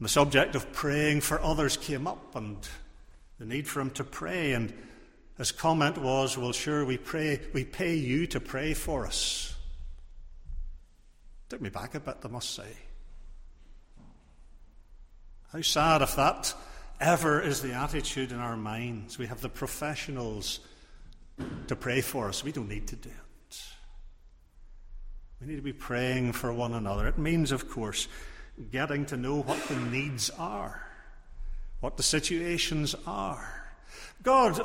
the 0.00 0.08
subject 0.08 0.56
of 0.56 0.72
praying 0.72 1.20
for 1.20 1.40
others 1.40 1.76
came 1.76 2.06
up 2.08 2.34
and 2.34 2.56
the 3.38 3.46
need 3.46 3.68
for 3.68 3.80
him 3.80 3.90
to 3.90 4.04
pray. 4.04 4.52
And 4.52 4.72
his 5.40 5.52
comment 5.52 5.96
was, 5.96 6.36
Well, 6.36 6.52
sure, 6.52 6.84
we 6.84 6.98
pray, 6.98 7.40
we 7.54 7.64
pay 7.64 7.94
you 7.94 8.26
to 8.26 8.40
pray 8.40 8.74
for 8.74 9.06
us. 9.06 9.56
Took 11.48 11.62
me 11.62 11.70
back 11.70 11.94
a 11.94 12.00
bit, 12.00 12.18
I 12.22 12.28
must 12.28 12.54
say. 12.54 12.76
How 15.50 15.62
sad 15.62 16.02
if 16.02 16.14
that 16.16 16.54
ever 17.00 17.40
is 17.40 17.62
the 17.62 17.72
attitude 17.72 18.32
in 18.32 18.38
our 18.38 18.56
minds. 18.56 19.18
We 19.18 19.26
have 19.28 19.40
the 19.40 19.48
professionals 19.48 20.60
to 21.68 21.74
pray 21.74 22.02
for 22.02 22.28
us. 22.28 22.44
We 22.44 22.52
don't 22.52 22.68
need 22.68 22.86
to 22.88 22.96
do 22.96 23.08
it. 23.08 23.62
We 25.40 25.46
need 25.46 25.56
to 25.56 25.62
be 25.62 25.72
praying 25.72 26.34
for 26.34 26.52
one 26.52 26.74
another. 26.74 27.06
It 27.06 27.16
means, 27.16 27.50
of 27.50 27.70
course, 27.70 28.08
getting 28.70 29.06
to 29.06 29.16
know 29.16 29.40
what 29.40 29.58
the 29.68 29.76
needs 29.76 30.28
are, 30.38 30.86
what 31.80 31.96
the 31.96 32.02
situations 32.02 32.94
are. 33.06 33.72
God, 34.22 34.62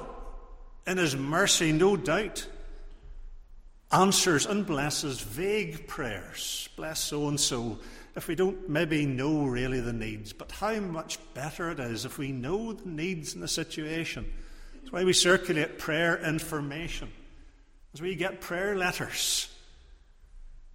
in 0.88 0.98
His 0.98 1.15
mercy, 1.15 1.72
no 1.72 1.98
doubt, 1.98 2.48
answers 3.92 4.46
and 4.46 4.65
blesses 4.65 5.22
vague 5.22 5.88
prayers. 5.88 6.70
Bless 6.75 7.00
so 7.00 7.27
and 7.27 7.39
so. 7.39 7.80
If 8.15 8.27
we 8.27 8.36
don't 8.36 8.70
maybe 8.70 9.06
know 9.06 9.46
really 9.46 9.82
the 9.82 9.94
needs, 9.94 10.32
but 10.32 10.51
how 10.51 10.80
much 10.80 11.20
better 11.34 11.72
it 11.72 11.80
is 11.80 12.06
if 12.06 12.18
we 12.18 12.32
know 12.32 12.74
the 12.74 12.88
needs 12.88 13.36
in 13.36 13.42
the 13.42 13.48
situation. 13.48 14.32
That's 14.74 14.92
why 14.92 15.04
we 15.04 15.13
circulate 15.13 15.80
prayer 15.80 16.18
information. 16.24 17.12
As 17.94 18.01
we 18.01 18.15
get 18.15 18.42
prayer 18.42 18.75
letters. 18.75 19.50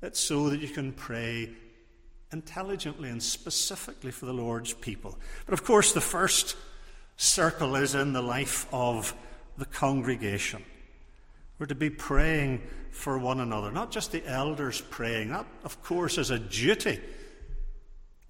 It's 0.03 0.21
so 0.21 0.51
that 0.51 0.61
you 0.61 0.69
can 0.69 0.93
pray 0.93 1.51
intelligently 2.33 3.11
and 3.11 3.23
specifically 3.23 4.11
for 4.11 4.27
the 4.27 4.33
Lord's 4.33 4.73
people. 4.73 5.19
But 5.47 5.53
of 5.53 5.65
course, 5.65 5.93
the 5.93 6.01
first 6.01 6.57
circle 7.17 7.77
is 7.77 7.95
in 7.95 8.13
the 8.13 8.23
life 8.23 8.67
of 8.73 9.15
the 9.61 9.67
congregation. 9.67 10.65
We're 11.59 11.67
to 11.67 11.75
be 11.75 11.91
praying 11.91 12.63
for 12.91 13.19
one 13.19 13.39
another, 13.39 13.71
not 13.71 13.93
just 13.93 14.11
the 14.11 14.27
elders 14.27 14.81
praying. 14.81 15.29
That, 15.29 15.47
of 15.63 15.83
course, 15.83 16.19
is 16.19 16.31
a 16.31 16.39
duty 16.39 16.99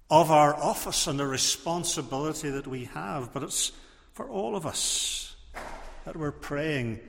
of 0.09 0.29
our 0.29 0.53
office 0.53 1.07
and 1.07 1.19
a 1.21 1.25
responsibility 1.25 2.49
that 2.49 2.67
we 2.67 2.85
have, 2.85 3.33
but 3.33 3.43
it's 3.43 3.71
for 4.11 4.29
all 4.29 4.57
of 4.57 4.65
us 4.65 5.35
that 6.03 6.17
we're 6.17 6.31
praying 6.31 6.99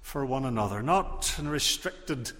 for 0.00 0.24
one 0.24 0.44
another, 0.44 0.80
not 0.80 1.34
in 1.38 1.48
a 1.48 1.50
restricted 1.50 2.30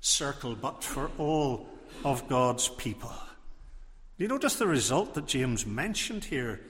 circle, 0.00 0.54
but 0.54 0.82
for 0.82 1.10
all 1.18 1.68
of 2.02 2.26
God's 2.28 2.68
people. 2.68 3.12
You 4.16 4.28
notice 4.28 4.56
the 4.56 4.66
result 4.66 5.14
that 5.14 5.26
James 5.26 5.66
mentioned 5.66 6.24
here 6.24 6.60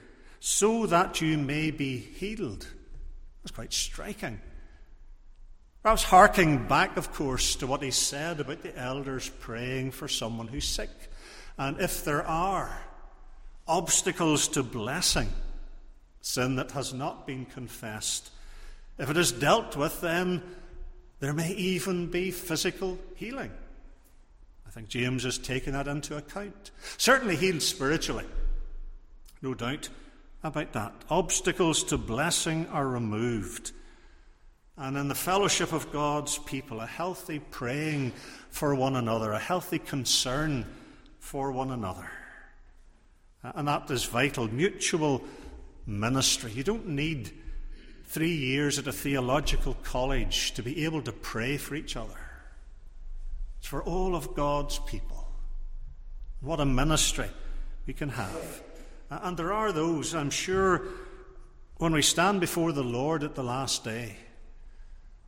so 0.41 0.85
that 0.87 1.21
you 1.21 1.37
may 1.37 1.71
be 1.71 1.97
healed. 1.97 2.67
That's 3.45 3.53
quite 3.53 3.73
striking. 3.73 4.41
Perhaps 5.83 6.01
harking 6.05 6.67
back, 6.67 6.97
of 6.97 7.13
course, 7.13 7.55
to 7.57 7.67
what 7.67 7.83
he 7.83 7.91
said 7.91 8.39
about 8.39 8.63
the 8.63 8.75
elders 8.75 9.29
praying 9.39 9.91
for 9.91 10.07
someone 10.07 10.47
who's 10.47 10.67
sick. 10.67 10.89
And 11.55 11.79
if 11.79 12.03
there 12.03 12.25
are 12.25 12.75
obstacles 13.67 14.47
to 14.47 14.63
blessing, 14.63 15.29
sin 16.21 16.55
that 16.55 16.71
has 16.71 16.91
not 16.91 17.27
been 17.27 17.45
confessed, 17.45 18.31
if 18.97 19.11
it 19.11 19.17
is 19.17 19.31
dealt 19.31 19.77
with, 19.77 20.01
then 20.01 20.41
there 21.19 21.33
may 21.33 21.51
even 21.51 22.07
be 22.07 22.31
physical 22.31 22.97
healing. 23.13 23.51
I 24.65 24.71
think 24.71 24.89
James 24.89 25.23
has 25.23 25.37
taken 25.37 25.73
that 25.73 25.87
into 25.87 26.17
account. 26.17 26.71
Certainly 26.97 27.35
healed 27.35 27.61
spiritually, 27.61 28.25
no 29.43 29.53
doubt 29.53 29.89
about 30.45 30.73
that. 30.73 30.93
Obstacles 31.09 31.83
to 31.85 31.97
blessing 31.97 32.67
are 32.67 32.87
removed. 32.87 33.71
And 34.77 34.97
in 34.97 35.07
the 35.07 35.15
fellowship 35.15 35.73
of 35.73 35.91
God's 35.91 36.37
people, 36.37 36.81
a 36.81 36.85
healthy 36.85 37.39
praying 37.39 38.11
for 38.49 38.75
one 38.75 38.95
another, 38.95 39.31
a 39.31 39.39
healthy 39.39 39.79
concern 39.79 40.65
for 41.19 41.51
one 41.51 41.71
another. 41.71 42.09
And 43.43 43.67
that 43.67 43.89
is 43.89 44.05
vital. 44.05 44.47
Mutual 44.47 45.23
ministry. 45.85 46.51
You 46.51 46.63
don't 46.63 46.87
need 46.87 47.31
three 48.05 48.35
years 48.35 48.77
at 48.79 48.87
a 48.87 48.93
theological 48.93 49.75
college 49.83 50.53
to 50.53 50.63
be 50.63 50.85
able 50.85 51.01
to 51.03 51.11
pray 51.11 51.57
for 51.57 51.75
each 51.75 51.95
other. 51.95 52.19
It's 53.59 53.67
for 53.67 53.83
all 53.83 54.15
of 54.15 54.35
God's 54.35 54.79
people. 54.79 55.27
What 56.41 56.59
a 56.59 56.65
ministry 56.65 57.29
we 57.87 57.93
can 57.93 58.09
have. 58.09 58.61
And 59.09 59.37
there 59.37 59.53
are 59.53 59.71
those, 59.71 60.15
I'm 60.15 60.29
sure, 60.29 60.83
when 61.77 61.93
we 61.93 62.01
stand 62.01 62.39
before 62.39 62.71
the 62.71 62.83
Lord 62.83 63.23
at 63.23 63.35
the 63.35 63.43
last 63.43 63.83
day, 63.83 64.17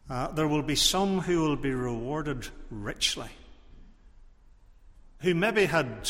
uh, 0.10 0.32
there 0.32 0.48
will 0.48 0.64
be 0.64 0.76
some 0.76 1.20
who 1.20 1.42
will 1.42 1.56
be 1.56 1.72
rewarded 1.72 2.48
richly, 2.72 3.30
who 5.20 5.36
maybe 5.36 5.66
had 5.66 6.10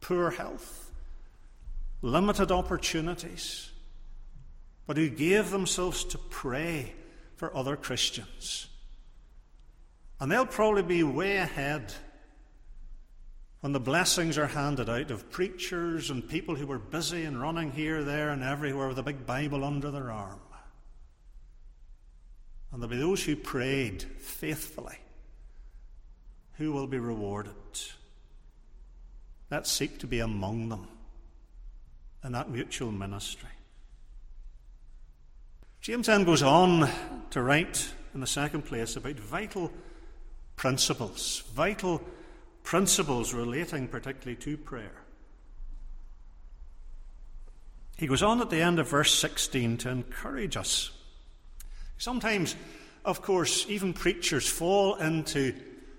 poor 0.00 0.30
health, 0.30 0.90
limited 2.02 2.50
opportunities, 2.50 3.70
but 4.86 4.96
who 4.96 5.08
gave 5.08 5.50
themselves 5.50 6.04
to 6.04 6.18
pray 6.18 6.92
for 7.36 7.56
other 7.56 7.76
Christians. 7.76 8.66
And 10.20 10.30
they'll 10.30 10.46
probably 10.46 10.82
be 10.82 11.02
way 11.02 11.36
ahead 11.36 11.92
when 13.60 13.72
the 13.72 13.80
blessings 13.80 14.36
are 14.38 14.46
handed 14.46 14.88
out 14.88 15.10
of 15.10 15.30
preachers 15.30 16.10
and 16.10 16.28
people 16.28 16.54
who 16.54 16.66
were 16.66 16.78
busy 16.78 17.24
and 17.24 17.40
running 17.40 17.72
here, 17.72 18.04
there, 18.04 18.30
and 18.30 18.42
everywhere 18.42 18.88
with 18.88 18.98
a 18.98 19.02
big 19.02 19.26
Bible 19.26 19.64
under 19.64 19.90
their 19.90 20.10
arm. 20.10 20.40
And 22.70 22.82
there'll 22.82 22.94
be 22.94 22.98
those 23.00 23.24
who 23.24 23.36
prayed 23.36 24.02
faithfully 24.02 24.98
who 26.58 26.72
will 26.72 26.86
be 26.86 26.98
rewarded. 26.98 27.54
Let's 29.50 29.70
seek 29.70 29.98
to 30.00 30.06
be 30.06 30.20
among 30.20 30.68
them 30.68 30.88
in 32.24 32.32
that 32.32 32.50
mutual 32.50 32.90
ministry. 32.90 33.48
James 35.80 36.08
then 36.08 36.24
goes 36.24 36.42
on 36.42 36.88
to 37.30 37.42
write 37.42 37.92
in 38.12 38.20
the 38.20 38.26
second 38.26 38.62
place 38.62 38.96
about 38.96 39.14
vital 39.14 39.70
principles, 40.56 41.44
vital 41.54 42.02
principles 42.66 43.32
relating 43.32 43.86
particularly 43.86 44.34
to 44.34 44.56
prayer. 44.56 45.04
He 47.96 48.08
goes 48.08 48.24
on 48.24 48.40
at 48.40 48.50
the 48.50 48.60
end 48.60 48.80
of 48.80 48.90
verse 48.90 49.14
16 49.14 49.76
to 49.78 49.88
encourage 49.88 50.56
us. 50.56 50.90
Sometimes, 51.96 52.56
of 53.04 53.22
course, 53.22 53.66
even 53.68 53.92
preachers 53.92 54.48
fall 54.48 54.96
into 54.96 55.54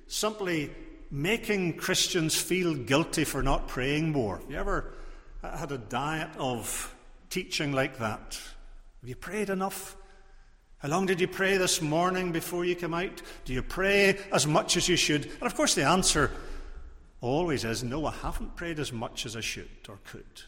simply 0.08 0.70
making 1.10 1.78
Christians 1.78 2.36
feel 2.36 2.74
guilty 2.74 3.24
for 3.24 3.42
not 3.42 3.70
praying 3.70 4.12
more. 4.12 4.40
Have 4.40 4.52
you 4.52 4.58
ever 4.58 4.94
had 5.42 5.72
a 5.72 5.78
diet 5.78 6.32
of 6.38 6.94
teaching 7.30 7.72
like 7.72 7.98
that? 8.00 8.38
Have 9.00 9.10
you 9.10 9.16
prayed 9.16 9.50
enough? 9.50 9.96
How 10.80 10.90
long 10.90 11.06
did 11.06 11.22
you 11.22 11.30
pray 11.30 11.56
this 11.56 11.82
morning 11.82 12.34
before 12.34 12.66
you 12.66 12.76
came 12.76 12.94
out? 12.94 13.22
Do 13.46 13.54
you 13.54 13.64
pray 13.64 14.20
as 14.34 14.46
much 14.46 14.76
as 14.76 14.90
you 14.90 14.98
should? 14.98 15.28
And 15.28 15.44
of 15.44 15.56
course, 15.56 15.74
the 15.74 15.86
answer 15.86 16.30
always 17.22 17.64
is 17.64 17.84
no, 17.84 18.06
I 18.06 18.12
haven't 18.12 18.56
prayed 18.56 18.80
as 18.80 18.94
much 18.94 19.26
as 19.26 19.36
I 19.36 19.42
should 19.42 19.70
or 19.90 20.00
could. 20.06 20.42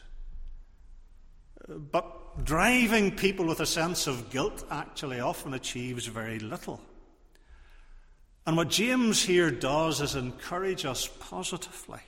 But 1.68 2.44
driving 2.44 3.16
people 3.16 3.46
with 3.46 3.60
a 3.60 3.66
sense 3.66 4.06
of 4.06 4.30
guilt 4.30 4.64
actually 4.70 5.20
often 5.20 5.54
achieves 5.54 6.06
very 6.06 6.38
little. 6.38 6.80
And 8.46 8.56
what 8.56 8.68
James 8.68 9.22
here 9.22 9.50
does 9.50 10.00
is 10.00 10.14
encourage 10.14 10.84
us 10.84 11.06
positively. 11.06 12.00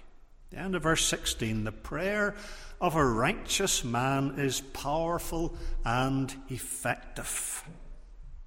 The 0.51 0.59
end 0.59 0.75
of 0.75 0.83
verse 0.83 1.05
16 1.05 1.65
the 1.65 1.73
prayer 1.73 2.35
of 2.81 2.97
a 2.97 3.05
righteous 3.05 3.85
man 3.85 4.35
is 4.39 4.61
powerful 4.61 5.57
and 5.85 6.35
effective. 6.49 7.65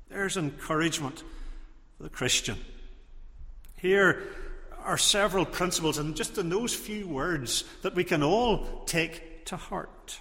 There's 0.09 0.37
encouragement 0.37 1.23
for 1.97 2.03
the 2.03 2.09
Christian. 2.09 2.57
Here 3.77 4.23
are 4.85 4.97
several 4.97 5.45
principles, 5.45 5.97
and 5.97 6.15
just 6.15 6.37
in 6.37 6.49
those 6.49 6.73
few 6.73 7.07
words, 7.07 7.63
that 7.81 7.95
we 7.95 8.03
can 8.03 8.23
all 8.23 8.83
take 8.85 9.45
to 9.45 9.57
heart. 9.57 10.19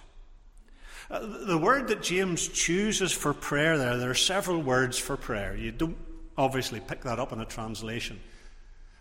Uh, 1.09 1.45
the 1.45 1.57
word 1.57 1.87
that 1.89 2.01
James 2.01 2.47
chooses 2.47 3.11
for 3.11 3.33
prayer 3.33 3.77
there, 3.77 3.97
there 3.97 4.09
are 4.09 4.15
several 4.15 4.61
words 4.61 4.97
for 4.97 5.15
prayer. 5.15 5.55
You 5.55 5.71
don't 5.71 5.97
obviously 6.37 6.79
pick 6.79 7.01
that 7.01 7.19
up 7.19 7.31
in 7.31 7.39
a 7.39 7.45
translation. 7.45 8.19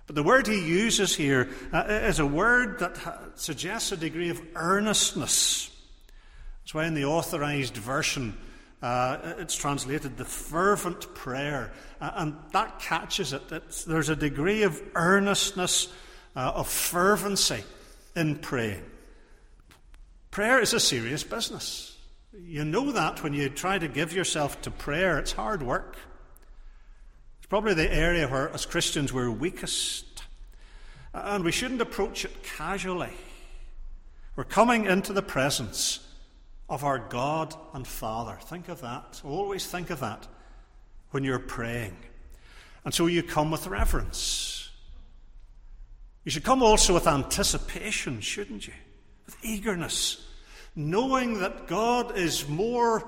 But 0.07 0.17
the 0.17 0.23
word 0.23 0.47
he 0.47 0.61
uses 0.61 1.17
here 1.17 1.49
uh, 1.73 1.85
is 1.89 2.19
a 2.19 2.27
word 2.27 2.79
that 2.81 3.33
suggests 3.37 3.91
a 3.91 3.97
degree 3.97 4.29
of 4.29 4.41
earnestness. 4.55 5.71
That's 6.63 6.75
why 6.75 6.87
in 6.87 6.95
the 6.95 7.07
authorized 7.07 7.77
version, 7.77 8.37
uh, 8.85 9.37
it's 9.39 9.57
translated 9.57 10.19
the 10.19 10.27
fervent 10.27 11.15
prayer, 11.15 11.73
uh, 12.03 12.11
and 12.17 12.37
that 12.53 12.79
catches 12.79 13.33
it. 13.33 13.41
It's, 13.51 13.85
there's 13.85 14.11
a 14.11 14.17
degree 14.17 14.63
of 14.63 14.83
earnestness, 14.95 15.89
uh, 16.37 16.53
of 16.55 16.69
fervency 16.69 17.65
in 18.15 18.37
praying. 18.37 18.85
Prayer 20.31 20.61
is 20.61 20.75
a 20.75 20.81
serious 20.81 21.25
business. 21.25 21.97
You 22.39 22.67
know 22.67 22.93
that 22.93 23.23
when 23.23 23.33
you 23.33 23.49
try 23.49 23.79
to 23.79 23.89
give 23.89 24.13
yourself 24.13 24.61
to 24.61 24.71
prayer, 24.71 25.19
it's 25.19 25.33
hard 25.33 25.63
work. 25.63 25.97
It's 27.39 27.47
probably 27.47 27.73
the 27.73 27.91
area 27.91 28.29
where, 28.29 28.51
as 28.51 28.67
Christians, 28.67 29.15
we're 29.15 29.31
weakest. 29.31 30.25
And 31.15 31.43
we 31.43 31.53
shouldn't 31.53 31.81
approach 31.81 32.27
it 32.27 32.43
casually. 32.43 33.15
We're 34.37 34.45
coming 34.45 34.85
into 34.85 35.15
the 35.15 35.23
presence 35.23 36.01
of 36.69 36.85
our 36.85 36.99
God 36.99 37.55
and 37.73 37.87
Father. 37.87 38.39
Think 38.47 38.69
of 38.69 38.81
that. 38.81 39.21
Always 39.25 39.67
think 39.67 39.91
of 39.91 40.01
that 40.01 40.27
when 41.11 41.25
you're 41.25 41.39
praying. 41.39 41.97
And 42.85 42.93
so 42.93 43.07
you 43.07 43.23
come 43.23 43.51
with 43.51 43.67
reverence. 43.67 44.71
You 46.25 46.31
should 46.31 46.45
come 46.45 46.63
also 46.63 46.95
with 46.95 47.07
anticipation, 47.07 48.21
shouldn't 48.21 48.67
you? 48.67 48.73
With 49.27 49.37
eagerness, 49.43 50.27
knowing 50.75 51.41
that 51.41 51.67
God 51.67 52.17
is 52.17 52.49
more 52.49 53.07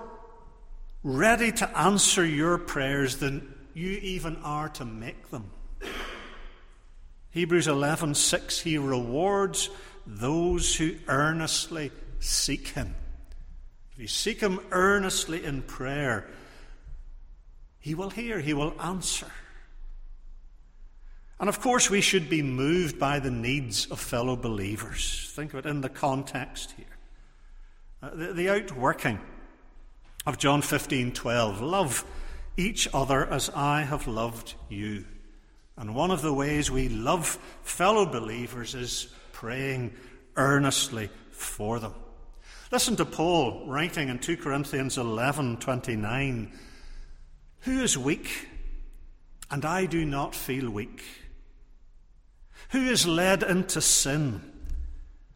ready 1.03 1.53
to 1.53 1.79
answer 1.79 2.25
your 2.25 2.59
prayers 2.59 3.17
than 3.17 3.55
you 3.75 3.93
even 4.03 4.37
are 4.43 4.69
to 4.71 4.85
make 4.85 5.31
them. 5.31 5.51
Hebrews 7.31 7.67
11:6 7.67 8.61
He 8.61 8.79
rewards 8.79 9.69
those 10.07 10.75
who 10.77 10.97
earnestly 11.07 11.91
seek 12.19 12.69
him. 12.69 12.95
If 13.97 14.03
you 14.03 14.09
seek 14.09 14.41
him 14.41 14.61
earnestly 14.73 15.43
in 15.43 15.63
prayer, 15.63 16.29
he 17.79 17.95
will 17.95 18.11
hear, 18.11 18.41
he 18.41 18.53
will 18.53 18.75
answer. 18.79 19.33
And 21.41 21.49
of 21.49 21.63
course, 21.63 21.89
we 21.89 22.03
should 22.03 22.29
be 22.29 22.43
moved 22.43 22.99
by 22.99 23.21
the 23.21 23.31
needs 23.31 23.87
of 23.87 23.99
fellow 23.99 24.37
believers. 24.37 25.33
Think 25.35 25.55
of 25.55 25.65
it 25.65 25.69
in 25.71 25.81
the 25.81 25.89
context 25.89 26.75
here. 26.77 26.85
Uh, 28.03 28.11
the, 28.11 28.33
the 28.35 28.51
outworking 28.51 29.19
of 30.27 30.37
John 30.37 30.61
15 30.61 31.13
12. 31.13 31.63
Love 31.63 32.05
each 32.59 32.87
other 32.93 33.27
as 33.27 33.49
I 33.49 33.81
have 33.81 34.07
loved 34.07 34.57
you. 34.69 35.07
And 35.79 35.95
one 35.95 36.11
of 36.11 36.21
the 36.21 36.35
ways 36.35 36.71
we 36.71 36.91
love 36.91 37.39
fellow 37.63 38.05
believers 38.05 38.75
is 38.75 39.09
praying 39.33 39.95
earnestly 40.37 41.09
for 41.31 41.79
them. 41.79 41.95
Listen 42.73 42.97
to 42.97 43.05
Paul 43.05 43.65
writing 43.67 44.09
in 44.09 44.19
2 44.19 44.37
Corinthians 44.37 44.97
11:29. 44.97 46.51
Who 47.61 47.81
is 47.81 47.97
weak 47.97 48.49
and 49.51 49.65
I 49.65 49.87
do 49.87 50.05
not 50.05 50.35
feel 50.35 50.69
weak? 50.69 51.03
Who 52.71 52.81
is 52.81 53.07
led 53.07 53.45
into 53.45 53.81
sin 53.81 54.41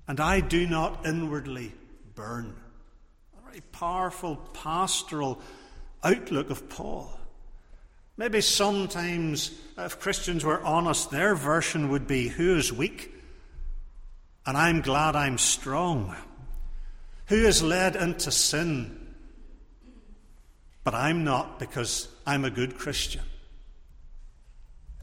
and 0.09 0.19
I 0.19 0.41
do 0.41 0.67
not 0.67 1.07
inwardly 1.07 1.73
burn? 2.17 2.57
A 3.39 3.49
very 3.49 3.61
powerful 3.61 4.37
pastoral 4.53 5.41
outlook 6.03 6.51
of 6.51 6.69
Paul. 6.69 7.17
Maybe 8.17 8.41
sometimes, 8.41 9.53
if 9.79 10.01
Christians 10.01 10.45
were 10.45 10.63
honest, 10.63 11.13
their 11.13 11.37
version 11.37 11.91
would 11.91 12.09
be 12.09 12.27
Who 12.27 12.57
is 12.57 12.73
weak? 12.73 13.15
And 14.45 14.57
I'm 14.57 14.81
glad 14.81 15.15
I'm 15.15 15.39
strong. 15.39 16.17
Who 17.31 17.47
is 17.47 17.63
led 17.63 17.95
into 17.95 18.33
sin? 18.33 19.15
But 20.83 20.97
I'm 20.97 21.23
not 21.23 21.61
because 21.61 22.09
I'm 22.27 22.45
a 22.45 22.51
good 22.51 22.77
Christian. 22.77 23.23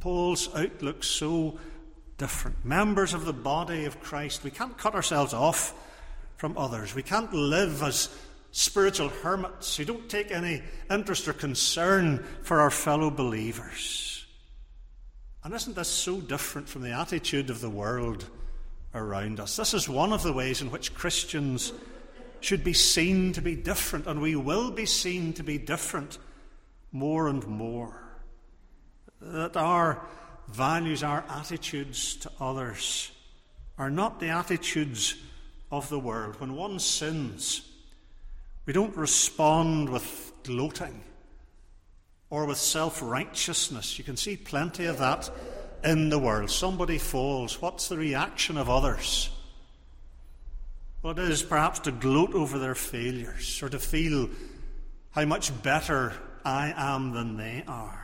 Paul's 0.02 0.54
outlook 0.54 1.06
so 1.06 1.58
different. 2.18 2.66
Members 2.66 3.14
of 3.14 3.24
the 3.24 3.32
body 3.32 3.86
of 3.86 4.02
Christ, 4.02 4.44
we 4.44 4.52
can't 4.52 4.78
cut 4.78 4.94
ourselves 4.94 5.34
off 5.34 5.74
from 6.36 6.58
others. 6.58 6.94
We 6.94 7.02
can't 7.02 7.32
live 7.32 7.82
as 7.82 8.10
spiritual 8.52 9.08
hermits 9.08 9.78
who 9.78 9.86
don't 9.86 10.10
take 10.10 10.30
any 10.30 10.64
interest 10.92 11.30
or 11.30 11.34
concern 11.34 12.26
for 12.44 12.60
our 12.60 12.72
fellow 12.72 13.10
believers. 13.10 14.26
And 15.46 15.54
isn't 15.54 15.78
this 15.78 15.88
so 15.88 16.20
different 16.20 16.68
from 16.68 16.82
the 16.82 16.92
attitude 16.92 17.50
of 17.50 17.62
the 17.62 17.70
world 17.70 18.26
around 18.94 19.40
us? 19.40 19.56
This 19.56 19.74
is 19.74 19.88
one 19.88 20.12
of 20.12 20.24
the 20.24 20.34
ways 20.34 20.62
in 20.62 20.72
which 20.72 20.94
Christians 20.94 21.72
should 22.40 22.64
be 22.64 22.74
seen 22.74 23.34
to 23.34 23.42
be 23.42 23.56
different, 23.56 24.08
and 24.08 24.22
we 24.22 24.36
will 24.36 24.72
be 24.72 24.86
seen 24.86 25.34
to 25.34 25.44
be 25.44 25.58
different 25.58 26.18
more 26.92 27.28
and 27.28 27.46
more. 27.48 28.04
That 29.22 29.58
our 29.58 30.06
values, 30.48 31.04
our 31.04 31.24
attitudes 31.30 32.16
to 32.18 32.32
others 32.40 33.12
are 33.78 33.90
not 33.90 34.20
the 34.20 34.30
attitudes 34.30 35.16
of 35.72 35.90
the 35.90 36.00
world. 36.00 36.40
When 36.40 36.56
one 36.56 36.80
sins, 36.80 37.62
we 38.66 38.74
don't 38.74 38.96
respond 38.96 39.90
with 39.90 40.32
gloating 40.44 41.02
or 42.30 42.46
with 42.46 42.58
self 42.58 43.02
righteousness. 43.02 43.98
You 43.98 44.04
can 44.04 44.18
see 44.18 44.38
plenty 44.38 44.86
of 44.86 45.00
that 45.00 45.30
in 45.84 46.10
the 46.10 46.20
world. 46.20 46.50
Somebody 46.50 46.98
falls. 46.98 47.62
What's 47.62 47.88
the 47.88 47.98
reaction 47.98 48.58
of 48.58 48.70
others? 48.70 49.30
Well, 51.02 51.18
it 51.18 51.30
is 51.30 51.44
perhaps 51.44 51.80
to 51.80 51.92
gloat 51.92 52.34
over 52.34 52.60
their 52.60 52.76
failures 52.76 53.62
or 53.62 53.70
to 53.70 53.80
feel 53.80 54.30
how 55.12 55.26
much 55.26 55.52
better 55.64 56.14
I 56.44 56.74
am 56.76 57.12
than 57.12 57.38
they 57.38 57.64
are. 57.68 58.04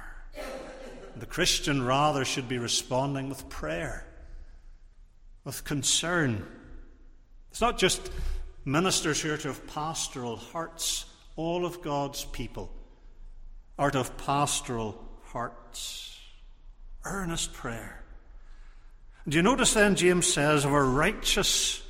The 1.16 1.26
Christian 1.26 1.86
rather 1.86 2.26
should 2.26 2.48
be 2.48 2.58
responding 2.58 3.30
with 3.30 3.50
prayer, 3.50 4.06
with 5.44 5.64
concern. 5.64 6.46
It's 7.52 7.62
not 7.62 7.78
just 7.78 8.10
Ministers 8.66 9.20
who 9.22 9.34
are 9.34 9.38
to 9.38 9.50
have 9.50 9.68
pastoral 9.68 10.38
hearts, 10.38 11.06
all 11.36 11.66
of 11.66 11.82
God's 11.82 12.24
people 12.26 12.72
are 13.78 13.92
to 13.92 13.98
have 13.98 14.18
pastoral 14.18 14.98
hearts. 15.26 16.18
Earnest 17.04 17.52
prayer. 17.52 18.02
Do 19.28 19.36
you 19.36 19.44
notice 19.44 19.74
then, 19.74 19.96
James 19.96 20.32
says, 20.32 20.64
of 20.64 20.72
a 20.72 20.82
righteous 20.82 21.83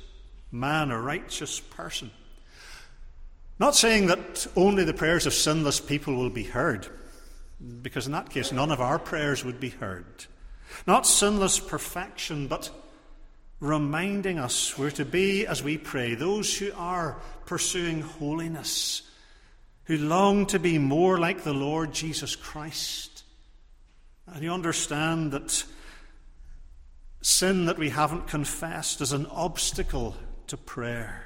man, 0.54 0.90
a 0.90 1.00
righteous 1.00 1.60
person? 1.60 2.10
Not 3.58 3.74
saying 3.74 4.06
that 4.06 4.46
only 4.56 4.84
the 4.84 4.94
prayers 4.94 5.26
of 5.26 5.34
sinless 5.34 5.80
people 5.80 6.14
will 6.14 6.30
be 6.30 6.44
heard, 6.44 6.86
because 7.82 8.06
in 8.06 8.12
that 8.12 8.30
case, 8.30 8.52
none 8.52 8.70
of 8.70 8.80
our 8.80 8.98
prayers 8.98 9.44
would 9.44 9.60
be 9.60 9.70
heard. 9.70 10.06
Not 10.86 11.06
sinless 11.06 11.58
perfection, 11.58 12.46
but 12.48 12.70
reminding 13.60 14.38
us 14.38 14.76
we're 14.78 14.90
to 14.92 15.04
be, 15.04 15.46
as 15.46 15.62
we 15.62 15.78
pray, 15.78 16.14
those 16.14 16.56
who 16.56 16.72
are 16.76 17.20
pursuing 17.46 18.00
holiness, 18.02 19.02
who 19.84 19.96
long 19.98 20.46
to 20.46 20.58
be 20.58 20.78
more 20.78 21.18
like 21.18 21.42
the 21.42 21.54
Lord 21.54 21.92
Jesus 21.92 22.36
Christ. 22.36 23.22
And 24.26 24.42
you 24.42 24.52
understand 24.52 25.32
that 25.32 25.64
sin 27.22 27.66
that 27.66 27.78
we 27.78 27.90
haven't 27.90 28.26
confessed 28.26 29.00
is 29.00 29.12
an 29.12 29.26
obstacle 29.26 30.16
to 30.48 30.56
prayer. 30.56 31.24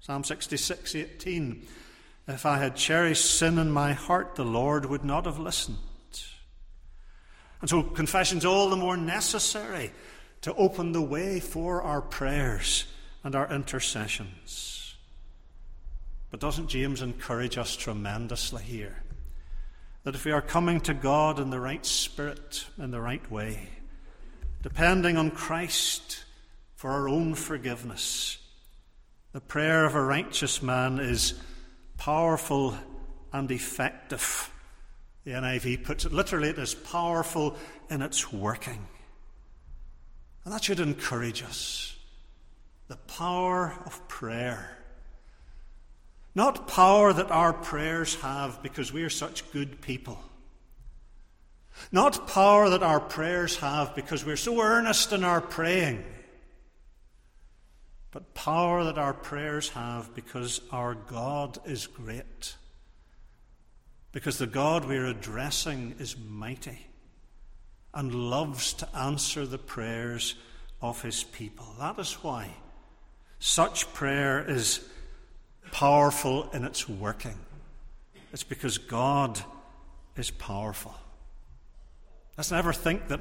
Psalm 0.00 0.24
66 0.24 0.94
18. 0.94 1.66
If 2.28 2.44
I 2.44 2.58
had 2.58 2.76
cherished 2.76 3.38
sin 3.38 3.58
in 3.58 3.70
my 3.70 3.92
heart, 3.92 4.34
the 4.34 4.44
Lord 4.44 4.86
would 4.86 5.04
not 5.04 5.26
have 5.26 5.38
listened. 5.38 5.78
And 7.60 7.70
so 7.70 7.82
confession's 7.82 8.44
all 8.44 8.68
the 8.68 8.76
more 8.76 8.96
necessary 8.96 9.92
to 10.42 10.54
open 10.54 10.92
the 10.92 11.02
way 11.02 11.40
for 11.40 11.82
our 11.82 12.02
prayers 12.02 12.84
and 13.24 13.34
our 13.34 13.52
intercessions. 13.52 14.94
But 16.30 16.40
doesn't 16.40 16.68
James 16.68 17.02
encourage 17.02 17.58
us 17.58 17.76
tremendously 17.76 18.62
here? 18.62 19.02
That 20.04 20.14
if 20.14 20.24
we 20.24 20.32
are 20.32 20.42
coming 20.42 20.80
to 20.82 20.94
God 20.94 21.40
in 21.40 21.50
the 21.50 21.58
right 21.58 21.84
spirit, 21.84 22.66
in 22.78 22.90
the 22.90 23.00
right 23.00 23.28
way, 23.30 23.68
depending 24.62 25.16
on 25.16 25.30
Christ 25.30 26.24
for 26.74 26.90
our 26.90 27.08
own 27.08 27.34
forgiveness, 27.34 28.38
the 29.36 29.40
prayer 29.42 29.84
of 29.84 29.94
a 29.94 30.02
righteous 30.02 30.62
man 30.62 30.98
is 30.98 31.34
powerful 31.98 32.74
and 33.34 33.50
effective. 33.50 34.50
The 35.24 35.32
NIV 35.32 35.84
puts 35.84 36.06
it 36.06 36.12
literally, 36.14 36.48
it 36.48 36.58
is 36.58 36.74
powerful 36.74 37.54
in 37.90 38.00
its 38.00 38.32
working. 38.32 38.86
And 40.42 40.54
that 40.54 40.64
should 40.64 40.80
encourage 40.80 41.42
us. 41.42 41.98
The 42.88 42.96
power 42.96 43.78
of 43.84 44.08
prayer. 44.08 44.78
Not 46.34 46.66
power 46.66 47.12
that 47.12 47.30
our 47.30 47.52
prayers 47.52 48.14
have 48.22 48.62
because 48.62 48.90
we 48.90 49.02
are 49.02 49.10
such 49.10 49.52
good 49.52 49.82
people. 49.82 50.18
Not 51.92 52.26
power 52.26 52.70
that 52.70 52.82
our 52.82 53.00
prayers 53.00 53.58
have 53.58 53.94
because 53.94 54.24
we're 54.24 54.36
so 54.38 54.62
earnest 54.62 55.12
in 55.12 55.24
our 55.24 55.42
praying. 55.42 56.04
But 58.16 58.32
power 58.32 58.82
that 58.84 58.96
our 58.96 59.12
prayers 59.12 59.68
have 59.68 60.14
because 60.14 60.62
our 60.72 60.94
God 60.94 61.58
is 61.66 61.86
great. 61.86 62.54
Because 64.10 64.38
the 64.38 64.46
God 64.46 64.86
we're 64.86 65.04
addressing 65.04 65.96
is 65.98 66.16
mighty 66.16 66.86
and 67.92 68.14
loves 68.14 68.72
to 68.72 68.96
answer 68.96 69.44
the 69.44 69.58
prayers 69.58 70.34
of 70.80 71.02
his 71.02 71.24
people. 71.24 71.66
That 71.78 71.98
is 71.98 72.14
why 72.22 72.48
such 73.38 73.92
prayer 73.92 74.42
is 74.48 74.80
powerful 75.70 76.48
in 76.54 76.64
its 76.64 76.88
working. 76.88 77.36
It's 78.32 78.44
because 78.44 78.78
God 78.78 79.38
is 80.16 80.30
powerful. 80.30 80.94
Let's 82.38 82.50
never 82.50 82.72
think 82.72 83.08
that 83.08 83.20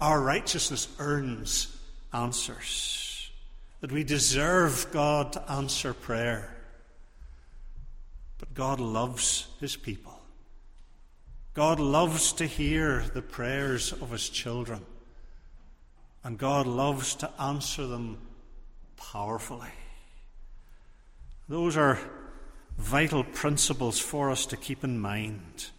our 0.00 0.20
righteousness 0.20 0.86
earns 1.00 1.76
answers, 2.12 3.05
that 3.80 3.92
we 3.92 4.04
deserve 4.04 4.88
God 4.92 5.32
to 5.34 5.50
answer 5.50 5.92
prayer. 5.92 6.56
But 8.38 8.54
God 8.54 8.80
loves 8.80 9.48
his 9.60 9.76
people. 9.76 10.20
God 11.54 11.80
loves 11.80 12.32
to 12.34 12.46
hear 12.46 13.04
the 13.14 13.22
prayers 13.22 13.92
of 13.92 14.10
his 14.10 14.28
children, 14.28 14.84
and 16.22 16.36
God 16.36 16.66
loves 16.66 17.14
to 17.16 17.30
answer 17.40 17.86
them 17.86 18.18
powerfully. 18.96 19.70
Those 21.48 21.76
are 21.76 21.98
vital 22.76 23.24
principles 23.24 23.98
for 23.98 24.30
us 24.30 24.44
to 24.46 24.56
keep 24.56 24.84
in 24.84 24.98
mind. 24.98 25.70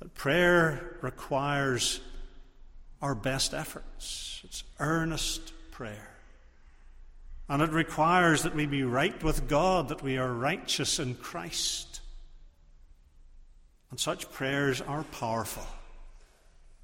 that 0.00 0.14
prayer 0.14 0.96
requires 1.02 2.00
our 3.00 3.14
best 3.14 3.54
efforts. 3.54 4.40
It's 4.44 4.64
earnest 4.78 5.52
prayer. 5.70 6.09
And 7.50 7.62
it 7.62 7.72
requires 7.72 8.44
that 8.44 8.54
we 8.54 8.66
be 8.66 8.84
right 8.84 9.20
with 9.24 9.48
God, 9.48 9.88
that 9.88 10.04
we 10.04 10.18
are 10.18 10.32
righteous 10.32 11.00
in 11.00 11.16
Christ. 11.16 12.00
And 13.90 13.98
such 13.98 14.30
prayers 14.30 14.80
are 14.80 15.02
powerful. 15.02 15.66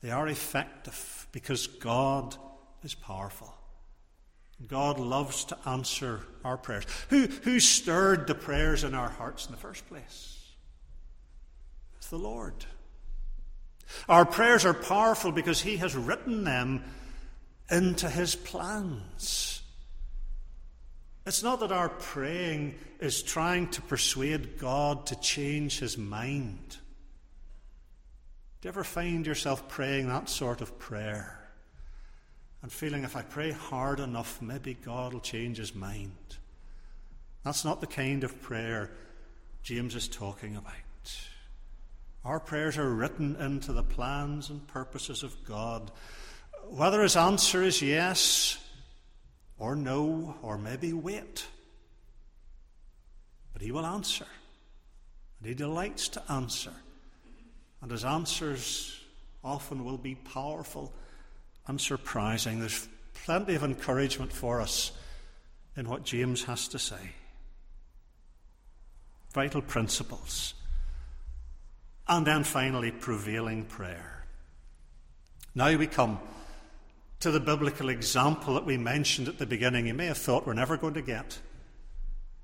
They 0.02 0.11
are 0.11 0.26
effective 0.26 1.29
because 1.31 1.68
God 1.68 2.37
is 2.83 2.94
powerful. 2.94 3.55
God 4.66 4.98
loves 4.98 5.44
to 5.46 5.59
answer 5.68 6.22
our 6.44 6.57
prayers. 6.57 6.85
Who, 7.11 7.29
who 7.29 7.61
stirred 7.61 8.26
the 8.26 8.35
prayers 8.35 8.83
in 8.83 8.92
our 8.92 9.11
hearts 9.11 9.46
in 9.46 9.52
the 9.52 9.59
first 9.59 9.87
place? 9.87 10.52
It's 11.98 12.09
the 12.09 12.18
Lord. 12.18 12.66
Our 14.09 14.26
prayers 14.26 14.64
are 14.64 14.74
powerful 14.74 15.31
because 15.31 15.61
He 15.61 15.76
has 15.76 15.94
written 15.94 16.42
them 16.42 16.83
into 17.70 18.11
His 18.11 18.35
plans. 18.35 19.62
It's 21.26 21.42
not 21.42 21.60
that 21.60 21.72
our 21.72 21.88
praying 21.88 22.76
is 23.00 23.22
trying 23.22 23.68
to 23.70 23.82
persuade 23.82 24.58
God 24.58 25.06
to 25.06 25.20
change 25.20 25.80
His 25.80 25.98
mind. 25.98 26.78
Do 28.60 28.66
you 28.66 28.70
ever 28.70 28.84
find 28.84 29.26
yourself 29.26 29.68
praying 29.68 30.08
that 30.08 30.28
sort 30.28 30.60
of 30.60 30.78
prayer? 30.78 31.36
and 32.66 32.72
feeling 32.72 33.04
if 33.04 33.14
I 33.14 33.22
pray 33.22 33.52
hard 33.52 34.00
enough, 34.00 34.42
maybe 34.42 34.74
God 34.74 35.12
will 35.12 35.20
change 35.20 35.58
his 35.58 35.72
mind. 35.72 36.10
That's 37.44 37.64
not 37.64 37.80
the 37.80 37.86
kind 37.86 38.24
of 38.24 38.42
prayer 38.42 38.90
James 39.62 39.94
is 39.94 40.08
talking 40.08 40.56
about. 40.56 40.74
Our 42.24 42.40
prayers 42.40 42.76
are 42.76 42.92
written 42.92 43.36
into 43.36 43.72
the 43.72 43.84
plans 43.84 44.50
and 44.50 44.66
purposes 44.66 45.22
of 45.22 45.44
God. 45.44 45.92
Whether 46.68 47.02
his 47.02 47.14
answer 47.14 47.62
is 47.62 47.82
yes 47.82 48.58
or 49.58 49.74
no, 49.74 50.36
or 50.42 50.58
maybe 50.58 50.92
wait. 50.92 51.46
But 53.52 53.62
he 53.62 53.72
will 53.72 53.86
answer. 53.86 54.26
And 55.38 55.48
he 55.48 55.54
delights 55.54 56.08
to 56.10 56.22
answer. 56.30 56.72
And 57.80 57.90
his 57.90 58.04
answers 58.04 59.00
often 59.42 59.84
will 59.84 59.98
be 59.98 60.14
powerful 60.14 60.92
and 61.66 61.80
surprising. 61.80 62.60
There's 62.60 62.88
plenty 63.14 63.54
of 63.54 63.62
encouragement 63.62 64.32
for 64.32 64.60
us 64.60 64.92
in 65.76 65.88
what 65.88 66.04
James 66.04 66.44
has 66.44 66.68
to 66.68 66.78
say. 66.78 67.12
Vital 69.32 69.62
principles. 69.62 70.54
And 72.08 72.26
then 72.26 72.44
finally, 72.44 72.90
prevailing 72.90 73.64
prayer. 73.64 74.24
Now 75.54 75.76
we 75.76 75.86
come 75.86 76.20
to 77.20 77.31
the 77.31 77.40
biblical 77.40 77.88
example 77.88 78.55
that 78.55 78.66
we 78.66 78.76
mentioned 78.76 79.29
at 79.29 79.38
the 79.38 79.46
beginning. 79.46 79.87
You 79.87 79.94
may 79.94 80.07
have 80.07 80.18
thought 80.18 80.46
we're 80.46 80.55
never 80.55 80.76
going 80.76 80.94
to 80.94 81.02
get 81.02 81.38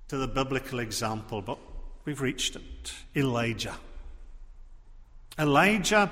to 0.09 0.17
the 0.17 0.29
biblical 0.29 0.79
example, 0.79 1.43
but 1.43 1.59
we've 2.05 2.21
reached 2.21 2.57
it 2.57 2.95
Elijah. 3.15 3.77
Elijah 5.39 6.11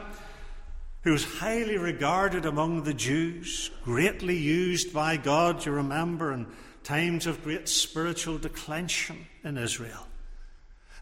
who 1.02 1.12
was 1.12 1.24
highly 1.24 1.78
regarded 1.78 2.44
among 2.44 2.82
the 2.82 2.94
Jews, 2.94 3.70
greatly 3.84 4.36
used 4.36 4.92
by 4.92 5.16
God, 5.16 5.64
you 5.64 5.72
remember, 5.72 6.32
in 6.32 6.46
times 6.82 7.26
of 7.26 7.42
great 7.42 7.68
spiritual 7.68 8.36
declension 8.36 9.26
in 9.42 9.56
Israel. 9.56 10.06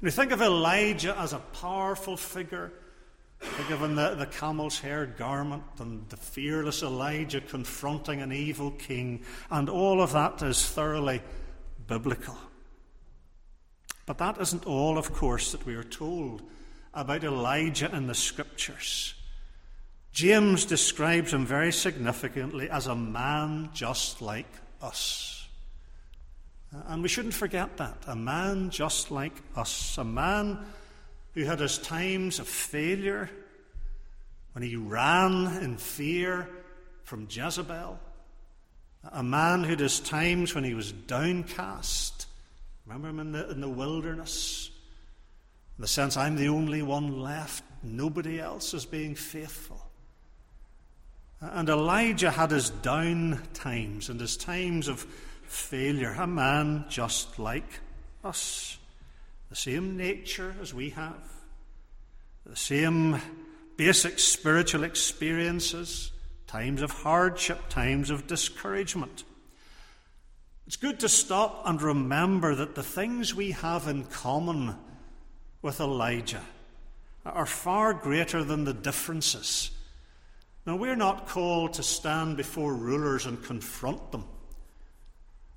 And 0.01 0.05
we 0.05 0.11
think 0.11 0.31
of 0.31 0.41
Elijah 0.41 1.19
as 1.19 1.33
a 1.33 1.39
powerful 1.39 2.17
figure, 2.17 2.73
given 3.69 3.95
the, 3.95 4.15
the 4.15 4.27
camel's 4.27 4.81
hair 4.81 5.07
garment 5.07 5.63
and 5.79 6.09
the 6.09 6.17
fearless 6.17 6.83
Elijah 6.83 7.41
confronting 7.41 8.21
an 8.21 8.33
evil 8.33 8.71
king, 8.73 9.23
and 9.51 9.69
all 9.69 10.01
of 10.01 10.13
that 10.13 10.43
is 10.43 10.67
thoroughly 10.67 11.23
biblical. 11.87 12.37
But 14.07 14.19
that 14.19 14.41
isn't 14.41 14.67
all, 14.67 14.97
of 14.97 15.13
course, 15.13 15.53
that 15.53 15.67
we 15.67 15.75
are 15.75 15.85
told 15.85 16.43
about 16.95 17.25
Elijah 17.25 17.95
in 17.95 18.07
the 18.07 18.15
scriptures. 18.15 19.15
James 20.13 20.65
describes 20.65 21.33
him 21.33 21.47
very 21.47 21.71
significantly 21.71 22.71
as 22.71 22.87
a 22.87 22.95
man 22.95 23.71
just 23.73 24.23
like 24.23 24.53
us. 24.81 25.47
And 26.71 27.03
we 27.03 27.09
shouldn't 27.09 27.35
forget 27.35 27.77
that. 27.77 27.99
A 28.07 28.17
man 28.17 28.71
just 28.71 29.11
like 29.11 29.43
us. 29.57 29.97
A 29.99 30.05
man 30.05 30.67
who 31.39 31.45
had 31.45 31.61
his 31.61 31.79
times 31.79 32.41
of 32.41 32.49
failure 32.49 33.31
when 34.53 34.63
he 34.63 34.75
ran 34.75 35.47
in 35.63 35.77
fear 35.77 36.49
from 37.05 37.29
Jezebel. 37.31 37.99
A 39.13 39.23
man 39.23 39.63
who 39.63 39.71
had 39.71 39.81
his 39.81 40.01
times 40.01 40.53
when 40.53 40.65
he 40.65 40.75
was 40.75 40.91
downcast. 40.91 42.27
Remember 42.87 43.09
him 43.09 43.21
in 43.21 43.33
the, 43.33 43.51
in 43.51 43.61
the 43.61 43.69
wilderness? 43.69 44.71
In 45.79 45.83
the 45.83 45.89
sense, 45.89 46.17
I'm 46.17 46.35
the 46.35 46.49
only 46.49 46.83
one 46.83 47.21
left. 47.21 47.63
Nobody 47.85 48.41
else 48.41 48.75
is 48.75 48.85
being 48.85 49.15
faithful. 49.15 49.81
And 51.41 51.69
Elijah 51.69 52.33
had 52.33 52.51
his 52.51 52.71
down 52.71 53.41
times 53.55 54.09
and 54.09 54.21
his 54.21 54.37
times 54.37 54.89
of 54.89 55.07
failure. 55.45 56.17
A 56.19 56.27
man 56.27 56.87
just 56.89 57.39
like 57.39 57.79
us, 58.25 58.79
the 59.49 59.57
same 59.57 59.97
nature 59.97 60.55
as 60.61 60.75
we 60.75 60.91
have, 60.91 61.33
the 62.45 62.57
same 62.57 63.21
basic 63.77 64.19
spiritual 64.19 64.85
experiences, 64.85 66.13
times 66.47 66.83
of 66.83 66.91
hardship, 66.91 67.69
times 67.69 68.11
of 68.11 68.27
discouragement. 68.27 69.25
It's 70.67 70.77
good 70.77 71.01
to 71.01 71.09
stop 71.09 71.63
and 71.65 71.81
remember 71.81 72.55
that 72.55 72.75
the 72.75 72.83
things 72.83 73.35
we 73.35 73.53
have 73.53 73.89
in 73.89 74.05
common 74.05 74.77
with 75.63 75.81
Elijah 75.81 76.43
are 77.25 77.47
far 77.47 77.95
greater 77.95 78.45
than 78.45 78.65
the 78.65 78.75
differences. 78.75 79.71
Now, 80.67 80.77
we're 80.77 80.97
not 80.97 81.29
called 81.29 81.75
to 81.75 81.83
stand 81.83 82.37
before 82.37 82.75
rulers 82.75 83.25
and 83.25 83.43
confront 83.43 84.13
them, 84.13 84.25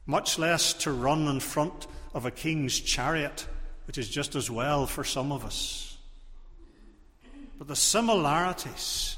much 0.05 0.39
less 0.39 0.73
to 0.73 0.91
run 0.91 1.27
in 1.27 1.41
front 1.41 1.87
of 2.13 2.25
a 2.25 2.31
king's 2.31 2.79
chariot, 2.79 3.45
which 3.85 3.97
is 3.97 4.09
just 4.09 4.35
as 4.35 4.49
well 4.49 4.85
for 4.85 5.03
some 5.03 5.31
of 5.31 5.45
us. 5.45 5.97
But 7.57 7.67
the 7.67 7.75
similarities 7.75 9.17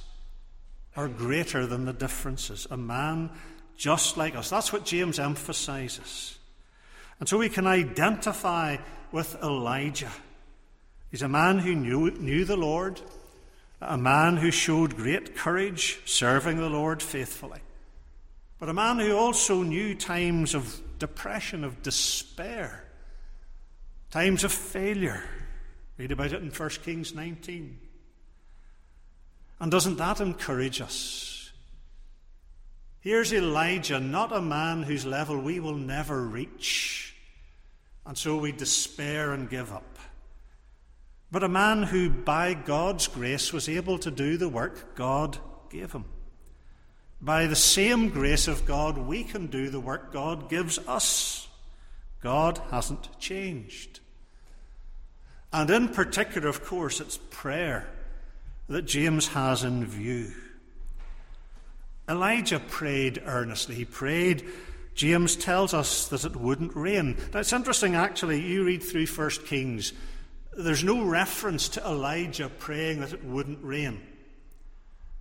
are 0.95 1.07
greater 1.07 1.65
than 1.65 1.85
the 1.85 1.93
differences. 1.93 2.67
A 2.69 2.77
man 2.77 3.29
just 3.77 4.17
like 4.17 4.35
us. 4.35 4.49
That's 4.49 4.71
what 4.71 4.85
James 4.85 5.19
emphasizes. 5.19 6.37
And 7.19 7.27
so 7.27 7.37
we 7.37 7.49
can 7.49 7.67
identify 7.67 8.77
with 9.11 9.35
Elijah. 9.41 10.11
He's 11.09 11.21
a 11.21 11.29
man 11.29 11.59
who 11.59 11.75
knew, 11.75 12.11
knew 12.11 12.45
the 12.45 12.57
Lord 12.57 12.99
a 13.87 13.97
man 13.97 14.37
who 14.37 14.51
showed 14.51 14.95
great 14.95 15.35
courage 15.35 15.99
serving 16.05 16.57
the 16.57 16.69
Lord 16.69 17.01
faithfully, 17.01 17.59
but 18.59 18.69
a 18.69 18.73
man 18.73 18.99
who 18.99 19.15
also 19.15 19.61
knew 19.61 19.95
times 19.95 20.53
of 20.53 20.81
depression, 20.99 21.63
of 21.63 21.83
despair, 21.83 22.85
times 24.13 24.43
of 24.43 24.51
failure. 24.51 25.23
Read 25.97 26.11
about 26.11 26.33
it 26.33 26.41
in 26.41 26.49
1 26.49 26.69
Kings 26.83 27.13
19. 27.13 27.79
And 29.59 29.71
doesn't 29.71 29.97
that 29.97 30.21
encourage 30.21 30.81
us? 30.81 31.51
Here's 32.99 33.33
Elijah, 33.33 33.99
not 33.99 34.31
a 34.31 34.41
man 34.41 34.83
whose 34.83 35.05
level 35.05 35.39
we 35.39 35.59
will 35.59 35.75
never 35.75 36.21
reach, 36.21 37.15
and 38.05 38.17
so 38.17 38.37
we 38.37 38.51
despair 38.51 39.33
and 39.33 39.49
give 39.49 39.73
up 39.73 39.93
but 41.33 41.43
a 41.43 41.49
man 41.49 41.81
who, 41.81 42.11
by 42.11 42.53
God's 42.53 43.07
grace, 43.07 43.51
was 43.51 43.67
able 43.67 43.97
to 43.97 44.11
do 44.11 44.37
the 44.37 44.47
work 44.47 44.93
God 44.93 45.39
gave 45.71 45.91
him. 45.91 46.05
By 47.19 47.47
the 47.47 47.55
same 47.55 48.09
grace 48.09 48.47
of 48.47 48.67
God, 48.67 48.99
we 48.99 49.23
can 49.23 49.47
do 49.47 49.71
the 49.71 49.79
work 49.79 50.13
God 50.13 50.47
gives 50.47 50.77
us. 50.87 51.47
God 52.21 52.61
hasn't 52.69 53.19
changed. 53.19 54.01
And 55.53 55.69
in 55.69 55.89
particular, 55.89 56.49
of 56.49 56.65
course, 56.65 56.99
it's 56.99 57.19
prayer 57.29 57.87
that 58.67 58.81
James 58.83 59.27
has 59.29 59.63
in 59.63 59.85
view. 59.85 60.31
Elijah 62.09 62.59
prayed 62.59 63.21
earnestly. 63.25 63.75
He 63.75 63.85
prayed. 63.85 64.45
James 64.95 65.35
tells 65.35 65.73
us 65.73 66.07
that 66.09 66.25
it 66.25 66.35
wouldn't 66.35 66.75
rain. 66.75 67.17
Now, 67.33 67.39
it's 67.39 67.53
interesting, 67.53 67.95
actually. 67.95 68.41
You 68.41 68.65
read 68.65 68.83
through 68.83 69.05
1 69.05 69.29
Kings 69.45 69.93
there's 70.55 70.83
no 70.83 71.03
reference 71.03 71.69
to 71.69 71.83
Elijah 71.83 72.49
praying 72.49 72.99
that 72.99 73.13
it 73.13 73.23
wouldn't 73.23 73.63
rain. 73.63 74.01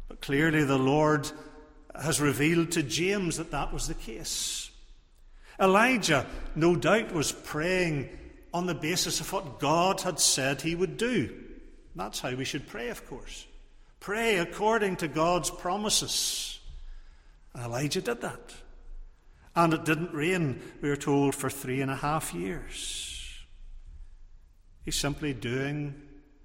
But 0.08 0.20
clearly, 0.20 0.64
the 0.64 0.78
Lord 0.78 1.30
has 1.94 2.20
revealed 2.20 2.72
to 2.72 2.82
James 2.82 3.38
that 3.38 3.50
that 3.50 3.72
was 3.72 3.88
the 3.88 3.94
case. 3.94 4.70
Elijah, 5.60 6.26
no 6.54 6.76
doubt, 6.76 7.12
was 7.12 7.32
praying 7.32 8.10
on 8.52 8.66
the 8.66 8.74
basis 8.74 9.20
of 9.20 9.32
what 9.32 9.58
God 9.58 10.00
had 10.02 10.20
said 10.20 10.60
he 10.60 10.74
would 10.74 10.96
do. 10.96 11.34
That's 11.94 12.20
how 12.20 12.34
we 12.34 12.44
should 12.44 12.68
pray, 12.68 12.88
of 12.88 13.06
course. 13.06 13.46
Pray 14.00 14.38
according 14.38 14.96
to 14.96 15.08
God's 15.08 15.50
promises. 15.50 16.60
And 17.54 17.64
Elijah 17.64 18.00
did 18.00 18.20
that. 18.22 18.54
And 19.54 19.74
it 19.74 19.84
didn't 19.84 20.14
rain, 20.14 20.60
we 20.80 20.88
are 20.88 20.96
told, 20.96 21.34
for 21.34 21.50
three 21.50 21.82
and 21.82 21.90
a 21.90 21.96
half 21.96 22.32
years. 22.32 23.38
He's 24.84 24.96
simply 24.96 25.34
doing 25.34 25.94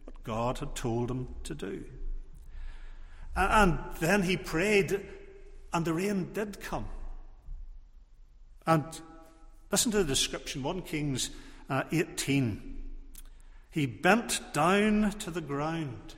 what 0.04 0.24
God 0.24 0.60
had 0.60 0.76
told 0.76 1.10
him 1.10 1.30
to 1.46 1.56
do. 1.56 1.86
And 3.36 3.80
then 4.00 4.24
he 4.24 4.36
prayed, 4.36 5.02
and 5.74 5.86
the 5.86 5.94
rain 5.94 6.34
did 6.34 6.60
come. 6.60 6.88
And 8.66 8.84
listen 9.72 9.92
to 9.94 10.00
the 10.00 10.04
description 10.04 10.64
1 10.64 10.82
Kings 10.82 11.30
18. 11.70 12.76
He 13.70 13.86
bent 13.86 14.42
down 14.54 15.12
to 15.20 15.32
the 15.32 15.42
ground 15.42 16.16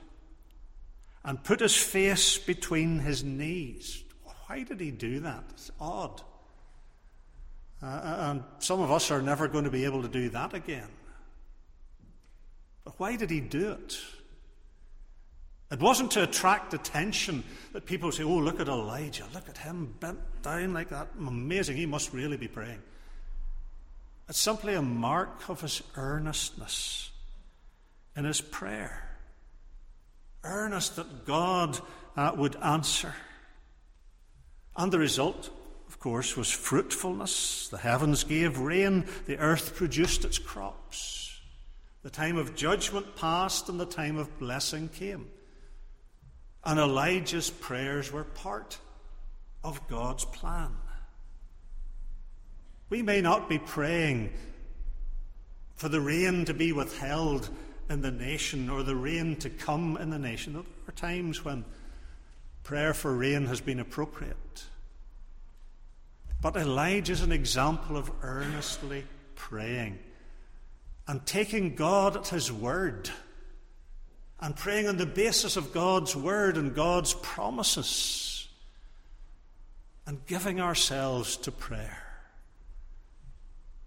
and 1.24 1.42
put 1.42 1.60
his 1.60 1.76
face 1.76 2.38
between 2.38 3.00
his 3.00 3.22
knees. 3.22 4.02
Why 4.46 4.62
did 4.62 4.80
he 4.80 4.90
do 4.90 5.20
that? 5.20 5.44
It's 5.50 5.70
odd. 5.80 6.22
Uh, 7.82 8.00
and 8.30 8.44
some 8.58 8.80
of 8.80 8.90
us 8.90 9.10
are 9.10 9.22
never 9.22 9.48
going 9.48 9.64
to 9.64 9.70
be 9.70 9.84
able 9.84 10.02
to 10.02 10.08
do 10.08 10.28
that 10.30 10.54
again. 10.54 10.88
But 12.84 12.98
why 12.98 13.16
did 13.16 13.30
he 13.30 13.40
do 13.40 13.72
it? 13.72 13.98
It 15.70 15.78
wasn't 15.78 16.10
to 16.12 16.24
attract 16.24 16.74
attention 16.74 17.44
that 17.72 17.86
people 17.86 18.10
say, 18.10 18.24
oh, 18.24 18.38
look 18.38 18.58
at 18.58 18.68
Elijah, 18.68 19.24
look 19.32 19.48
at 19.48 19.56
him 19.56 19.94
bent 20.00 20.18
down 20.42 20.74
like 20.74 20.88
that. 20.88 21.08
Amazing, 21.18 21.76
he 21.76 21.86
must 21.86 22.12
really 22.12 22.36
be 22.36 22.48
praying. 22.48 22.82
It's 24.30 24.38
simply 24.38 24.74
a 24.74 24.82
mark 24.82 25.48
of 25.48 25.60
his 25.60 25.82
earnestness 25.96 27.10
in 28.14 28.24
his 28.24 28.40
prayer. 28.40 29.10
Earnest 30.44 30.94
that 30.94 31.26
God 31.26 31.80
uh, 32.16 32.30
would 32.36 32.54
answer. 32.62 33.12
And 34.76 34.92
the 34.92 35.00
result, 35.00 35.50
of 35.88 35.98
course, 35.98 36.36
was 36.36 36.48
fruitfulness. 36.48 37.66
The 37.70 37.78
heavens 37.78 38.22
gave 38.22 38.60
rain, 38.60 39.06
the 39.26 39.36
earth 39.38 39.74
produced 39.74 40.24
its 40.24 40.38
crops. 40.38 41.40
The 42.04 42.10
time 42.10 42.36
of 42.36 42.54
judgment 42.54 43.16
passed, 43.16 43.68
and 43.68 43.80
the 43.80 43.84
time 43.84 44.16
of 44.16 44.38
blessing 44.38 44.90
came. 44.90 45.26
And 46.64 46.78
Elijah's 46.78 47.50
prayers 47.50 48.12
were 48.12 48.22
part 48.22 48.78
of 49.64 49.88
God's 49.88 50.24
plan. 50.24 50.76
We 52.90 53.02
may 53.02 53.20
not 53.20 53.48
be 53.48 53.58
praying 53.58 54.32
for 55.76 55.88
the 55.88 56.00
rain 56.00 56.44
to 56.44 56.52
be 56.52 56.72
withheld 56.72 57.48
in 57.88 58.02
the 58.02 58.10
nation 58.10 58.68
or 58.68 58.82
the 58.82 58.96
rain 58.96 59.36
to 59.36 59.48
come 59.48 59.96
in 59.96 60.10
the 60.10 60.18
nation. 60.18 60.52
There 60.52 60.62
are 60.88 60.92
times 60.92 61.44
when 61.44 61.64
prayer 62.64 62.92
for 62.92 63.14
rain 63.14 63.46
has 63.46 63.60
been 63.60 63.80
appropriate. 63.80 64.64
But 66.42 66.56
Elijah 66.56 67.12
is 67.12 67.22
an 67.22 67.32
example 67.32 67.96
of 67.96 68.10
earnestly 68.22 69.04
praying 69.34 69.98
and 71.06 71.24
taking 71.26 71.74
God 71.74 72.16
at 72.16 72.28
His 72.28 72.52
word 72.52 73.10
and 74.40 74.56
praying 74.56 74.88
on 74.88 74.96
the 74.96 75.06
basis 75.06 75.56
of 75.56 75.72
God's 75.72 76.16
word 76.16 76.56
and 76.56 76.74
God's 76.74 77.14
promises 77.14 78.48
and 80.06 80.24
giving 80.26 80.60
ourselves 80.60 81.36
to 81.38 81.52
prayer. 81.52 82.09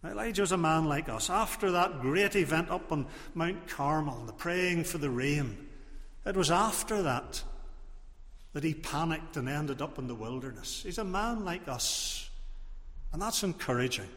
Elijah 0.05 0.41
was 0.41 0.51
a 0.51 0.57
man 0.57 0.85
like 0.85 1.07
us. 1.07 1.29
After 1.29 1.71
that 1.71 2.01
great 2.01 2.35
event 2.35 2.69
up 2.69 2.91
on 2.91 3.05
Mount 3.33 3.67
Carmel, 3.67 4.25
the 4.25 4.33
praying 4.33 4.83
for 4.83 4.97
the 4.97 5.09
rain, 5.09 5.69
it 6.25 6.35
was 6.35 6.51
after 6.51 7.01
that 7.03 7.43
that 8.53 8.63
he 8.63 8.73
panicked 8.73 9.35
and 9.37 9.49
ended 9.49 9.81
up 9.81 9.97
in 9.97 10.07
the 10.07 10.15
wilderness. 10.15 10.83
He's 10.83 10.99
a 10.99 11.03
man 11.03 11.43
like 11.43 11.67
us, 11.67 12.29
and 13.11 13.21
that's 13.21 13.43
encouraging. 13.43 14.09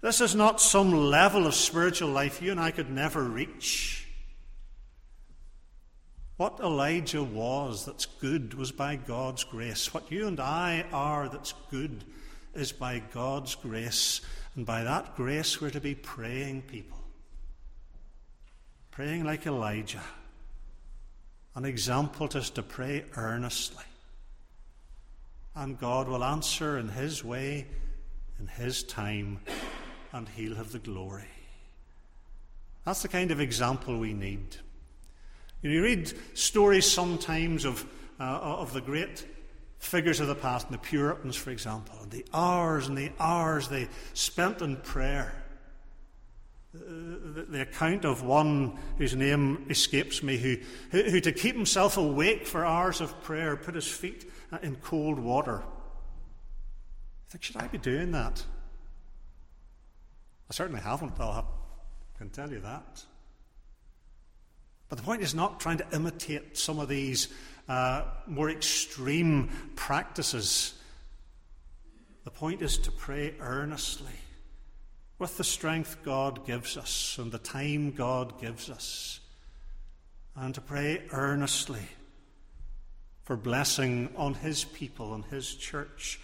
This 0.00 0.20
is 0.20 0.34
not 0.34 0.60
some 0.60 0.92
level 0.92 1.46
of 1.46 1.54
spiritual 1.54 2.08
life 2.08 2.42
you 2.42 2.50
and 2.50 2.60
I 2.60 2.70
could 2.70 2.90
never 2.90 3.22
reach. 3.22 4.06
What 6.36 6.58
Elijah 6.60 7.22
was 7.22 7.84
that's 7.84 8.06
good 8.06 8.54
was 8.54 8.72
by 8.72 8.96
God's 8.96 9.44
grace. 9.44 9.94
What 9.94 10.10
you 10.10 10.26
and 10.26 10.40
I 10.40 10.84
are 10.92 11.28
that's 11.28 11.54
good 11.70 12.04
is 12.54 12.72
by 12.72 13.00
God's 13.12 13.54
grace. 13.54 14.20
And 14.54 14.66
by 14.66 14.84
that 14.84 15.16
grace, 15.16 15.60
we're 15.60 15.70
to 15.70 15.80
be 15.80 15.94
praying 15.94 16.62
people. 16.62 16.98
Praying 18.90 19.24
like 19.24 19.46
Elijah. 19.46 20.02
An 21.54 21.64
example 21.64 22.28
to 22.28 22.38
us 22.38 22.50
to 22.50 22.62
pray 22.62 23.04
earnestly. 23.16 23.84
And 25.54 25.78
God 25.78 26.08
will 26.08 26.24
answer 26.24 26.78
in 26.78 26.88
His 26.88 27.24
way, 27.24 27.66
in 28.38 28.46
His 28.46 28.82
time, 28.82 29.40
and 30.12 30.28
He'll 30.28 30.56
have 30.56 30.72
the 30.72 30.78
glory. 30.78 31.28
That's 32.84 33.02
the 33.02 33.08
kind 33.08 33.30
of 33.30 33.40
example 33.40 33.98
we 33.98 34.12
need. 34.12 34.56
You 35.62 35.82
read 35.82 36.12
stories 36.36 36.90
sometimes 36.90 37.64
of, 37.64 37.86
uh, 38.18 38.24
of 38.24 38.72
the 38.72 38.80
great 38.80 39.24
figures 39.82 40.20
of 40.20 40.28
the 40.28 40.34
past, 40.34 40.66
and 40.66 40.74
the 40.74 40.78
Puritans, 40.78 41.36
for 41.36 41.50
example, 41.50 41.98
and 42.00 42.10
the 42.10 42.24
hours 42.32 42.86
and 42.86 42.96
the 42.96 43.10
hours 43.18 43.68
they 43.68 43.88
spent 44.14 44.62
in 44.62 44.76
prayer. 44.76 45.34
The, 46.72 47.46
the, 47.50 47.60
account 47.62 48.06
of 48.06 48.22
one 48.22 48.78
whose 48.96 49.14
name 49.14 49.66
escapes 49.68 50.22
me, 50.22 50.38
who, 50.38 50.56
who, 50.90 51.02
who, 51.02 51.20
to 51.20 51.32
keep 51.32 51.54
himself 51.54 51.98
awake 51.98 52.46
for 52.46 52.64
hours 52.64 53.02
of 53.02 53.22
prayer, 53.22 53.56
put 53.56 53.74
his 53.74 53.86
feet 53.86 54.30
in 54.62 54.76
cold 54.76 55.18
water. 55.18 55.58
I 55.58 57.30
think, 57.30 57.42
should 57.42 57.56
I 57.58 57.66
be 57.66 57.76
doing 57.76 58.12
that? 58.12 58.42
I 60.48 60.54
certainly 60.54 60.80
haven't, 60.80 61.20
I 61.20 61.42
can 62.16 62.30
tell 62.30 62.50
you 62.50 62.60
that. 62.60 63.04
But 64.88 64.96
the 64.96 65.04
point 65.04 65.22
is 65.22 65.34
not 65.34 65.58
trying 65.60 65.78
to 65.78 65.86
imitate 65.92 66.56
some 66.56 66.78
of 66.78 66.88
these 66.88 67.28
uh, 67.68 68.04
more 68.26 68.50
extreme 68.50 69.48
practices. 69.76 70.74
The 72.24 72.30
point 72.30 72.62
is 72.62 72.78
to 72.78 72.92
pray 72.92 73.34
earnestly 73.40 74.12
with 75.18 75.36
the 75.36 75.44
strength 75.44 75.98
God 76.04 76.46
gives 76.46 76.76
us 76.76 77.16
and 77.18 77.30
the 77.30 77.38
time 77.38 77.92
God 77.92 78.40
gives 78.40 78.68
us, 78.68 79.20
and 80.34 80.54
to 80.54 80.60
pray 80.60 81.02
earnestly 81.12 81.86
for 83.22 83.36
blessing 83.36 84.12
on 84.16 84.34
His 84.34 84.64
people 84.64 85.14
and 85.14 85.24
His 85.26 85.54
church, 85.54 86.20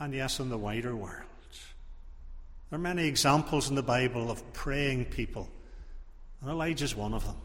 and 0.00 0.12
yes, 0.12 0.40
in 0.40 0.48
the 0.48 0.58
wider 0.58 0.96
world. 0.96 1.22
There 2.70 2.78
are 2.78 2.82
many 2.82 3.06
examples 3.06 3.68
in 3.68 3.76
the 3.76 3.84
Bible 3.84 4.32
of 4.32 4.52
praying 4.52 5.04
people, 5.06 5.48
and 6.40 6.50
Elijah 6.50 6.86
is 6.86 6.96
one 6.96 7.14
of 7.14 7.24
them. 7.24 7.36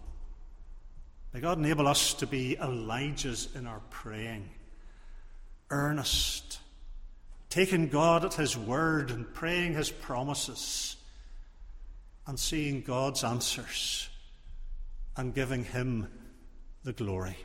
May 1.34 1.42
God 1.42 1.60
enable 1.60 1.88
us 1.88 2.14
to 2.16 2.28
be 2.28 2.58
Elijahs 2.60 3.56
in 3.56 3.68
our 3.68 3.82
praying, 3.92 4.50
earnest, 5.70 6.60
taking 7.50 7.88
God 7.88 8.26
at 8.26 8.34
His 8.34 8.58
word 8.58 9.12
and 9.12 9.32
praying 9.34 9.74
His 9.74 9.92
promises, 9.92 10.96
and 12.26 12.40
seeing 12.40 12.82
God's 12.82 13.24
answers 13.24 14.10
and 15.16 15.34
giving 15.34 15.64
Him 15.66 16.08
the 16.84 16.94
glory. 16.94 17.38